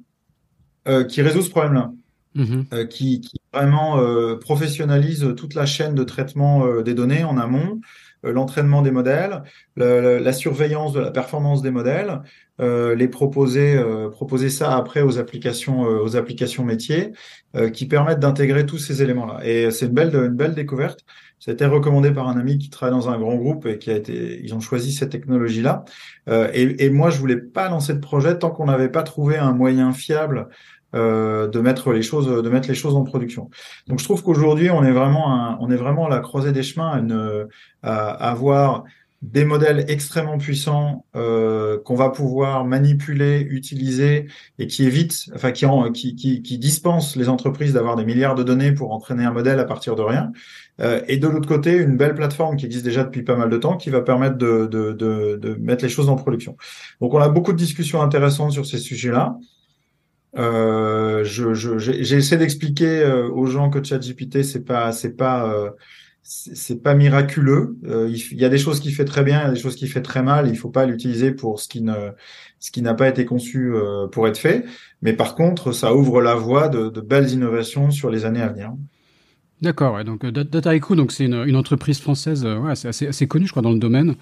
qui 1.09 1.21
résout 1.21 1.41
ce 1.41 1.49
problème-là. 1.49 1.91
Mm-hmm. 2.35 2.87
qui, 2.89 3.21
qui, 3.21 3.36
vraiment 3.53 3.97
professionnalise 4.37 5.33
toute 5.35 5.53
la 5.53 5.65
chaîne 5.65 5.95
de 5.95 6.03
traitement 6.03 6.81
des 6.81 6.93
données 6.93 7.23
en 7.23 7.37
amont, 7.37 7.79
euh, 8.25 8.31
l'entraînement 8.31 8.81
des 8.81 8.91
modèles, 8.91 9.43
la 9.75 10.33
surveillance 10.33 10.93
de 10.93 10.99
la 10.99 11.11
performance 11.11 11.61
des 11.61 11.69
modèles, 11.71 12.21
euh, 12.59 12.95
les 12.95 13.07
proposer, 13.07 13.75
euh, 13.77 14.09
proposer 14.09 14.49
ça 14.49 14.75
après 14.75 15.01
aux 15.01 15.19
applications, 15.19 15.81
aux 15.81 16.15
applications 16.15 16.63
métiers, 16.63 17.11
qui 17.73 17.87
permettent 17.87 18.19
d'intégrer 18.19 18.65
tous 18.65 18.77
ces 18.77 19.01
éléments-là. 19.01 19.39
Et 19.43 19.71
c'est 19.71 19.87
une 19.87 19.93
belle, 19.93 20.13
une 20.13 20.35
belle 20.35 20.53
découverte. 20.53 20.99
Ça 21.39 21.51
a 21.51 21.53
été 21.53 21.65
recommandé 21.65 22.11
par 22.11 22.27
un 22.27 22.37
ami 22.37 22.57
qui 22.57 22.69
travaille 22.69 22.95
dans 22.95 23.09
un 23.09 23.17
grand 23.17 23.35
groupe 23.35 23.65
et 23.65 23.77
qui 23.77 23.91
a 23.91 23.95
été, 23.95 24.41
ils 24.43 24.53
ont 24.53 24.59
choisi 24.59 24.91
cette 24.91 25.11
technologie-là. 25.11 25.85
et, 26.27 26.85
et, 26.85 26.89
moi, 26.89 27.09
je 27.09 27.19
voulais 27.19 27.37
pas 27.37 27.69
lancer 27.69 27.93
de 27.93 27.99
projet 27.99 28.37
tant 28.37 28.51
qu'on 28.51 28.65
n'avait 28.65 28.89
pas 28.89 29.03
trouvé 29.03 29.37
un 29.37 29.53
moyen 29.53 29.91
fiable 29.91 30.49
euh, 30.95 31.47
de 31.47 31.59
mettre 31.59 31.91
les 31.91 32.01
choses, 32.01 32.27
de 32.27 32.49
mettre 32.49 32.67
les 32.67 32.75
choses 32.75 32.95
en 32.95 33.03
production. 33.03 33.49
Donc 33.87 33.99
je 33.99 34.05
trouve 34.05 34.23
qu'aujourd'hui 34.23 34.69
on 34.69 34.83
est 34.83 34.91
vraiment, 34.91 35.57
on 35.59 35.69
est 35.69 35.75
vraiment 35.75 36.07
à 36.07 36.09
la 36.09 36.19
croisée 36.19 36.51
des 36.51 36.63
chemins, 36.63 37.05
à, 37.83 38.09
à 38.09 38.31
avoir 38.31 38.83
des 39.23 39.45
modèles 39.45 39.85
extrêmement 39.87 40.37
puissants 40.37 41.03
euh, 41.15 41.79
qu'on 41.83 41.95
va 41.95 42.09
pouvoir 42.09 42.65
manipuler, 42.65 43.47
utiliser 43.49 44.27
et 44.59 44.67
qui 44.67 44.85
évitent, 44.85 45.31
enfin 45.33 45.51
qui, 45.51 45.65
qui, 45.91 46.15
qui, 46.15 46.43
qui 46.43 46.57
dispensent 46.59 47.15
les 47.15 47.27
entreprises 47.27 47.73
d'avoir 47.73 47.95
des 47.95 48.05
milliards 48.05 48.35
de 48.35 48.43
données 48.43 48.73
pour 48.73 48.91
entraîner 48.91 49.25
un 49.25 49.31
modèle 49.31 49.59
à 49.59 49.65
partir 49.65 49.95
de 49.95 50.03
rien. 50.03 50.31
Euh, 50.81 51.01
et 51.07 51.17
de 51.17 51.27
l'autre 51.27 51.47
côté, 51.47 51.75
une 51.77 51.97
belle 51.97 52.13
plateforme 52.13 52.57
qui 52.57 52.67
existe 52.67 52.85
déjà 52.85 53.03
depuis 53.03 53.23
pas 53.23 53.35
mal 53.35 53.49
de 53.49 53.57
temps, 53.57 53.75
qui 53.75 53.89
va 53.89 54.01
permettre 54.01 54.37
de, 54.37 54.67
de, 54.67 54.91
de, 54.91 55.35
de 55.41 55.55
mettre 55.55 55.83
les 55.83 55.89
choses 55.89 56.09
en 56.09 56.15
production. 56.15 56.55
Donc 57.01 57.15
on 57.15 57.19
a 57.19 57.27
beaucoup 57.27 57.53
de 57.53 57.57
discussions 57.57 58.03
intéressantes 58.03 58.51
sur 58.51 58.67
ces 58.67 58.77
sujets-là. 58.77 59.35
Euh, 60.35 61.23
je, 61.23 61.53
je, 61.53 61.77
j'ai 61.79 62.15
essayé 62.15 62.37
d'expliquer 62.37 62.99
euh, 62.99 63.29
aux 63.29 63.47
gens 63.47 63.69
que 63.69 63.83
ChatGPT 63.83 64.43
c'est 64.43 64.65
pas 64.65 64.91
c'est 64.91 65.15
pas 65.15 65.51
euh, 65.51 65.71
c'est 66.21 66.83
pas 66.83 66.93
miraculeux. 66.93 67.77
Euh, 67.85 68.09
il, 68.09 68.37
y 68.37 68.43
a 68.43 68.49
des 68.49 68.57
choses 68.57 68.81
qui 68.81 68.91
fait 68.91 69.05
très 69.05 69.23
bien, 69.23 69.39
il 69.41 69.45
y 69.45 69.47
a 69.47 69.53
des 69.53 69.59
choses 69.59 69.77
qui 69.77 69.87
fait 69.87 70.01
très 70.01 70.21
mal. 70.21 70.49
Il 70.49 70.57
faut 70.57 70.69
pas 70.69 70.85
l'utiliser 70.85 71.31
pour 71.31 71.61
ce 71.61 71.69
qui 71.69 71.81
ne 71.81 72.11
ce 72.59 72.71
qui 72.71 72.81
n'a 72.81 72.93
pas 72.93 73.07
été 73.07 73.23
conçu 73.23 73.71
pour 74.11 74.27
être 74.27 74.37
fait. 74.37 74.65
Mais 75.01 75.13
par 75.13 75.35
contre, 75.35 75.71
ça 75.71 75.95
ouvre 75.95 76.21
la 76.21 76.35
voie 76.35 76.67
de, 76.67 76.89
de 76.89 77.01
belles 77.01 77.29
innovations 77.29 77.91
sur 77.91 78.09
les 78.09 78.25
années 78.25 78.41
à 78.41 78.49
venir. 78.49 78.73
D'accord. 79.61 79.95
Ouais, 79.95 80.03
donc 80.03 80.25
Dataiku, 80.25 80.95
donc 80.95 81.11
c'est 81.11 81.25
une, 81.25 81.45
une, 81.47 81.55
entreprise 81.55 81.99
française, 81.99 82.45
ouais, 82.45 82.75
c'est 82.75 82.89
assez, 82.89 83.07
assez 83.07 83.27
connue, 83.27 83.47
je 83.47 83.51
crois, 83.51 83.63
dans 83.63 83.71
le 83.71 83.79
domaine. 83.79 84.15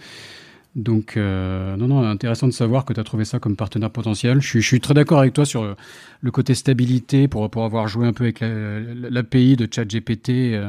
Donc, 0.75 1.15
euh, 1.15 1.77
non, 1.77 1.87
non, 1.87 2.03
intéressant 2.03 2.47
de 2.47 2.51
savoir 2.51 2.83
que 2.83 2.91
tu 2.91 2.99
as 2.99 3.05
trouvé 3.05 3.23
ça 3.23 3.39
comme 3.39 3.55
partenaire 3.55 3.89
potentiel. 3.89 4.41
Je 4.41 4.59
suis, 4.59 4.81
très 4.81 4.93
d'accord 4.93 5.19
avec 5.19 5.33
toi 5.33 5.45
sur 5.45 5.63
euh, 5.63 5.75
le 6.19 6.31
côté 6.31 6.53
stabilité 6.53 7.29
pour, 7.29 7.49
pour 7.49 7.63
avoir 7.63 7.87
joué 7.87 8.05
un 8.05 8.13
peu 8.13 8.25
avec 8.25 8.41
l'API 8.41 9.55
de 9.55 9.69
ChatGPT. 9.71 10.59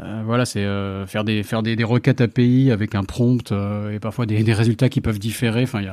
Euh, 0.00 0.22
voilà, 0.24 0.44
c'est 0.44 0.64
faire 1.06 1.24
des 1.24 1.42
faire 1.42 1.62
des, 1.62 1.74
des, 1.74 1.82
requêtes 1.82 2.20
API 2.20 2.70
avec 2.70 2.94
un 2.94 3.02
prompt 3.02 3.52
et 3.92 3.98
parfois 3.98 4.26
des, 4.26 4.52
résultats 4.52 4.88
qui 4.88 5.00
peuvent 5.00 5.18
différer. 5.18 5.62
Enfin, 5.62 5.80
il 5.80 5.90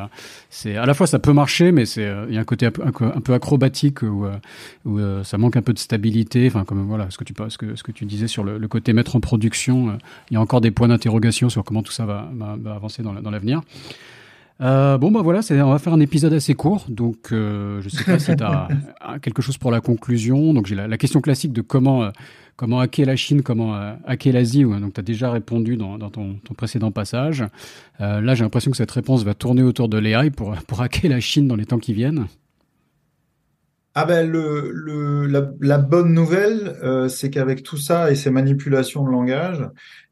c'est 0.49 0.75
à 0.75 0.85
la 0.85 0.93
fois 0.93 1.07
ça 1.07 1.17
peut 1.17 1.33
marcher, 1.33 1.71
mais 1.71 1.85
c'est 1.85 2.07
il 2.27 2.35
y 2.35 2.37
a 2.37 2.41
un 2.41 2.43
côté 2.43 2.67
un 2.67 2.71
peu, 2.71 3.33
acrobatique 3.33 4.03
où, 4.03 4.27
où 4.85 4.99
ça 5.23 5.39
manque 5.39 5.55
un 5.55 5.63
peu 5.63 5.73
de 5.73 5.79
stabilité. 5.79 6.45
Enfin, 6.47 6.65
comme 6.65 6.85
voilà, 6.85 7.07
ce 7.09 7.17
que 7.17 7.23
tu 7.23 7.33
ce 7.49 7.57
que 7.57 7.75
ce 7.75 7.81
que 7.81 7.91
tu 7.91 8.05
disais 8.05 8.27
sur 8.27 8.43
le, 8.43 8.67
côté 8.67 8.93
mettre 8.93 9.15
en 9.15 9.21
production, 9.21 9.97
il 10.29 10.35
y 10.35 10.37
a 10.37 10.41
encore 10.41 10.61
des 10.61 10.71
points 10.71 10.89
d'interrogation 10.89 11.49
sur 11.49 11.63
comment 11.63 11.81
tout 11.81 11.93
ça 11.93 12.05
va, 12.05 12.29
va, 12.35 12.57
va 12.61 12.75
avancer 12.75 13.01
dans, 13.01 13.13
dans 13.13 13.31
Euh, 14.61 14.97
bon, 14.97 15.11
bah 15.11 15.21
voilà, 15.21 15.41
on 15.51 15.71
va 15.71 15.79
faire 15.79 15.93
un 15.93 15.99
épisode 15.99 16.33
assez 16.33 16.53
court. 16.53 16.85
Donc, 16.87 17.31
euh, 17.31 17.81
je 17.81 17.89
sais 17.89 18.03
pas 18.03 18.19
si 18.19 18.35
tu 18.35 18.43
as 18.43 18.69
quelque 19.21 19.41
chose 19.41 19.57
pour 19.57 19.71
la 19.71 19.81
conclusion. 19.81 20.53
Donc, 20.53 20.65
j'ai 20.65 20.75
la, 20.75 20.87
la, 20.87 20.97
question 20.97 21.19
classique 21.19 21.51
de 21.51 21.61
comment, 21.61 22.03
euh, 22.03 22.11
comment 22.55 22.79
hacker 22.79 23.05
la 23.05 23.15
Chine, 23.15 23.41
comment 23.41 23.75
hacker 24.05 24.33
l'Asie. 24.33 24.63
Donc, 24.63 24.93
tu 24.93 24.99
as 24.99 25.03
déjà 25.03 25.31
répondu 25.31 25.75
dans, 25.75 25.97
dans 25.97 26.09
ton, 26.09 26.35
ton, 26.43 26.53
précédent 26.53 26.91
passage. 26.91 27.43
Là, 27.99 28.35
j'ai 28.35 28.43
l'impression 28.43 28.71
que 28.71 28.77
cette 28.77 28.91
réponse 28.91 29.23
va 29.23 29.33
tourner 29.33 29.63
autour 29.63 29.89
de 29.89 29.97
l'AI 29.97 30.29
pour, 30.29 30.53
pour 30.67 30.81
hacker 30.81 31.09
la 31.09 31.19
Chine 31.19 31.47
dans 31.47 31.55
les 31.55 31.65
temps 31.65 31.79
qui 31.79 31.93
viennent. 31.93 32.27
Ah 33.97 34.03
ben 34.03 34.29
le, 34.29 34.71
le 34.73 35.25
la, 35.25 35.49
la, 35.61 35.77
bonne 35.77 36.13
nouvelle, 36.13 36.77
euh, 36.83 37.07
c'est 37.07 37.29
qu'avec 37.29 37.63
tout 37.63 37.77
ça 37.77 38.11
et 38.11 38.15
ces 38.15 38.29
manipulations 38.29 39.05
de 39.05 39.09
langage, 39.09 39.65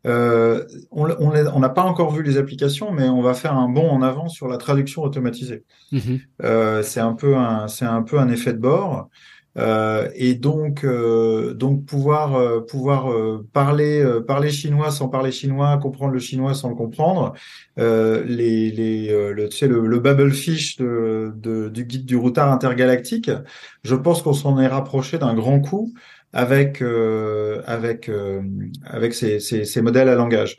euh, 0.08 0.64
on 0.92 1.60
n'a 1.60 1.70
pas 1.70 1.84
encore 1.84 2.12
vu 2.12 2.24
les 2.24 2.38
applications, 2.38 2.94
mais 2.94 3.10
on 3.10 3.22
va 3.22 3.34
faire 3.34 3.56
un 3.56 3.68
bond 3.68 3.90
en 3.90 4.02
avant 4.02 4.30
sur 4.30 4.48
la 4.48 4.58
traduction 4.58 5.04
automatisée. 5.04 5.66
Mmh 5.92 6.16
euh, 6.44 6.82
c'est 6.82 7.02
un 7.02 7.14
peu 7.14 7.36
un 7.36 7.68
c'est 7.68 7.86
un 7.86 8.04
peu 8.04 8.20
un 8.20 8.30
effet 8.30 8.54
de 8.54 8.60
bord. 8.60 9.10
Euh, 9.58 10.10
et 10.16 10.34
donc, 10.34 10.84
euh, 10.84 11.54
donc 11.54 11.86
pouvoir 11.86 12.36
euh, 12.36 12.62
pouvoir 12.62 13.12
euh, 13.12 13.48
parler 13.54 14.02
euh, 14.02 14.20
parler 14.20 14.50
chinois 14.50 14.90
sans 14.90 15.10
parler 15.10 15.32
chinois, 15.32 15.78
comprendre 15.78 16.14
le 16.14 16.20
chinois 16.20 16.56
sans 16.56 16.70
le 16.70 16.76
comprendre. 16.76 17.34
les 17.78 18.72
les 18.72 19.34
le, 19.34 19.50
tu 19.50 19.58
sais 19.58 19.68
le, 19.68 19.86
le 19.86 20.00
bubblefish 20.00 20.78
de, 20.78 21.34
de, 21.36 21.70
du 21.70 21.86
guide 21.86 22.06
du 22.06 22.16
routard 22.16 22.52
intergalactique. 22.52 23.30
Je 23.84 23.96
pense 23.96 24.22
qu'on 24.22 24.34
s'en 24.34 24.60
est 24.60 24.68
rapproché 24.68 25.20
d'un 25.20 25.34
grand 25.36 25.60
coup 25.60 25.94
avec 26.34 26.82
avec 27.68 28.10
avec 28.86 29.14
ces, 29.14 29.40
ces, 29.40 29.66
ces, 29.66 29.82
modèles 29.84 30.10
à 30.10 30.16
langage. 30.16 30.58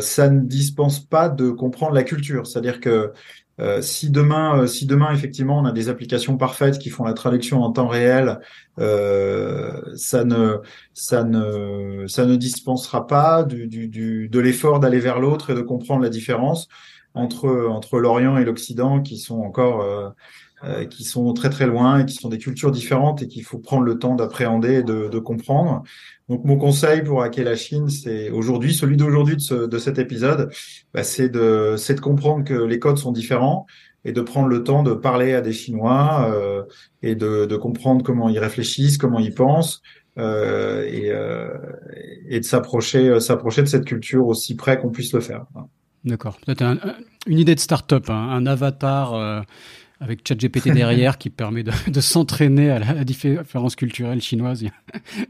ça 0.00 0.28
ne 0.28 0.40
dispense 0.40 1.00
pas 1.00 1.30
de 1.30 1.50
comprendre 1.50 1.94
la 1.94 2.02
culture, 2.02 2.46
c'est-à-dire 2.46 2.80
que 2.80 3.12
euh, 3.60 3.82
si 3.82 4.10
demain, 4.10 4.60
euh, 4.60 4.66
si 4.66 4.86
demain 4.86 5.12
effectivement 5.12 5.58
on 5.58 5.64
a 5.64 5.72
des 5.72 5.88
applications 5.88 6.36
parfaites 6.36 6.78
qui 6.78 6.90
font 6.90 7.04
la 7.04 7.12
traduction 7.12 7.62
en 7.62 7.72
temps 7.72 7.88
réel, 7.88 8.38
euh, 8.78 9.80
ça 9.96 10.24
ne, 10.24 10.58
ça 10.94 11.24
ne, 11.24 12.06
ça 12.06 12.24
ne 12.24 12.36
dispensera 12.36 13.06
pas 13.06 13.42
du, 13.42 13.66
du, 13.66 13.88
du 13.88 14.28
de 14.28 14.38
l'effort 14.38 14.78
d'aller 14.78 15.00
vers 15.00 15.18
l'autre 15.18 15.50
et 15.50 15.54
de 15.54 15.62
comprendre 15.62 16.02
la 16.02 16.08
différence 16.08 16.68
entre 17.14 17.66
entre 17.68 17.98
l'Orient 17.98 18.36
et 18.36 18.44
l'Occident 18.44 19.02
qui 19.02 19.18
sont 19.18 19.40
encore 19.40 20.14
euh, 20.64 20.68
euh, 20.68 20.84
qui 20.84 21.04
sont 21.04 21.32
très 21.34 21.50
très 21.50 21.66
loin 21.66 22.00
et 22.00 22.06
qui 22.06 22.14
sont 22.14 22.28
des 22.28 22.38
cultures 22.38 22.70
différentes 22.70 23.22
et 23.22 23.28
qu'il 23.28 23.44
faut 23.44 23.58
prendre 23.58 23.84
le 23.84 23.98
temps 23.98 24.14
d'appréhender 24.14 24.74
et 24.74 24.82
de, 24.82 25.08
de, 25.08 25.18
comprendre. 25.18 25.82
Donc 26.28 26.44
mon 26.44 26.56
conseil 26.56 27.02
pour 27.02 27.22
hacker 27.22 27.44
la 27.44 27.56
Chine, 27.56 27.88
c'est 27.88 28.30
aujourd'hui, 28.30 28.74
celui 28.74 28.96
d'aujourd'hui 28.96 29.36
de, 29.36 29.40
ce, 29.40 29.54
de, 29.66 29.78
cet 29.78 29.98
épisode, 29.98 30.50
bah, 30.92 31.04
c'est 31.04 31.28
de, 31.28 31.76
de 31.76 32.00
comprendre 32.00 32.44
que 32.44 32.54
les 32.54 32.78
codes 32.78 32.98
sont 32.98 33.12
différents 33.12 33.66
et 34.04 34.12
de 34.12 34.20
prendre 34.20 34.48
le 34.48 34.62
temps 34.62 34.82
de 34.82 34.94
parler 34.94 35.34
à 35.34 35.40
des 35.40 35.52
Chinois 35.52 36.30
euh, 36.32 36.62
et 37.02 37.14
de, 37.14 37.46
de, 37.46 37.56
comprendre 37.56 38.02
comment 38.02 38.28
ils 38.28 38.38
réfléchissent, 38.38 38.98
comment 38.98 39.18
ils 39.18 39.34
pensent. 39.34 39.82
Euh, 40.18 40.84
et, 40.84 41.12
euh, 41.12 41.48
et 42.28 42.40
de 42.40 42.44
s'approcher 42.44 43.20
s'approcher 43.20 43.62
de 43.62 43.68
cette 43.68 43.84
culture 43.84 44.26
aussi 44.26 44.56
près 44.56 44.76
qu'on 44.76 44.90
puisse 44.90 45.12
le 45.12 45.20
faire. 45.20 45.44
D'accord. 46.04 46.38
Peut-être 46.44 46.62
un, 46.62 46.78
une 47.28 47.38
idée 47.38 47.54
de 47.54 47.60
start-up, 47.60 48.08
hein, 48.08 48.28
un 48.30 48.46
avatar 48.46 49.14
euh, 49.14 49.42
avec 50.00 50.26
ChatGPT 50.26 50.72
derrière 50.72 51.18
qui 51.18 51.30
permet 51.30 51.62
de, 51.62 51.72
de 51.90 52.00
s'entraîner 52.00 52.70
à 52.70 52.78
la 52.78 53.04
différence 53.04 53.76
culturelle 53.76 54.20
chinoise. 54.20 54.62
Il 54.62 54.70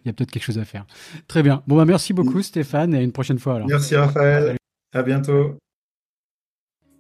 y 0.05 0.09
a, 0.09 0.13
peut-être 0.13 0.31
quelque 0.31 0.45
chose 0.45 0.59
à 0.59 0.65
faire. 0.65 0.87
Très 1.27 1.43
bien. 1.43 1.63
Bon, 1.67 1.77
bah, 1.77 1.85
merci 1.85 2.13
beaucoup, 2.13 2.43
Stéphane, 2.43 2.95
et 2.95 2.99
à 2.99 3.03
une 3.03 3.13
prochaine 3.13 3.39
fois. 3.39 3.57
Alors. 3.57 3.69
Merci, 3.69 3.97
Raphaël. 3.97 4.45
Salut. 4.45 4.59
À 4.95 5.03
bientôt. 5.03 5.57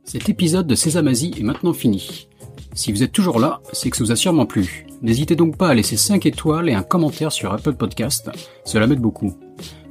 Cet 0.04 0.28
épisode 0.28 0.66
de 0.66 0.74
Sésame 0.74 1.08
Asie 1.08 1.34
est 1.38 1.42
maintenant 1.42 1.74
fini. 1.74 2.28
Si 2.74 2.92
vous 2.92 3.02
êtes 3.02 3.12
toujours 3.12 3.40
là, 3.40 3.60
c'est 3.72 3.90
que 3.90 3.96
ça 3.96 4.04
vous 4.04 4.12
a 4.12 4.16
sûrement 4.16 4.46
plu. 4.46 4.86
N'hésitez 5.02 5.36
donc 5.36 5.56
pas 5.56 5.68
à 5.68 5.74
laisser 5.74 5.96
5 5.96 6.24
étoiles 6.26 6.68
et 6.68 6.74
un 6.74 6.82
commentaire 6.82 7.32
sur 7.32 7.52
Apple 7.52 7.74
Podcast. 7.74 8.30
Cela 8.64 8.86
m'aide 8.86 9.00
beaucoup. 9.00 9.36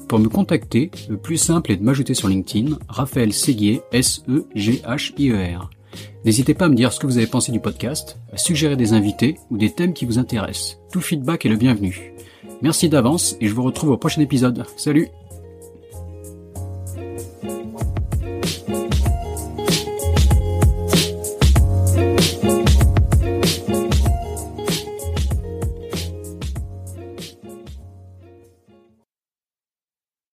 Pour 0.08 0.20
me 0.20 0.30
contacter, 0.30 0.90
le 1.10 1.18
plus 1.18 1.38
simple 1.38 1.72
est 1.72 1.78
de 1.78 1.84
m'ajouter 1.84 2.14
sur 2.14 2.30
LinkedIn, 2.30 2.78
Raphaël 2.88 3.34
Séguier, 3.34 3.82
S-E-G-H-I-E-R. 3.92 5.70
N'hésitez 6.26 6.54
pas 6.54 6.66
à 6.66 6.70
me 6.70 6.76
dire 6.76 6.92
ce 6.94 7.00
que 7.00 7.08
vous 7.08 7.18
avez 7.18 7.28
pensé 7.28 7.52
du 7.52 7.60
podcast, 7.60 8.18
à 8.32 8.38
suggérer 8.38 8.76
des 8.76 8.94
invités 8.94 9.38
ou 9.50 9.58
des 9.58 9.72
thèmes 9.72 9.94
qui 9.94 10.06
vous 10.06 10.20
intéressent. 10.20 10.78
Tout 10.92 11.02
feedback 11.02 11.46
est 11.46 11.50
le 11.50 11.56
bienvenu. 11.56 12.14
Merci 12.62 12.90
d'avance 12.90 13.36
et 13.40 13.48
je 13.48 13.54
vous 13.54 13.64
retrouve 13.64 13.92
au 13.92 13.98
prochain 13.98 14.22
épisode. 14.22 14.66
Salut 14.78 15.10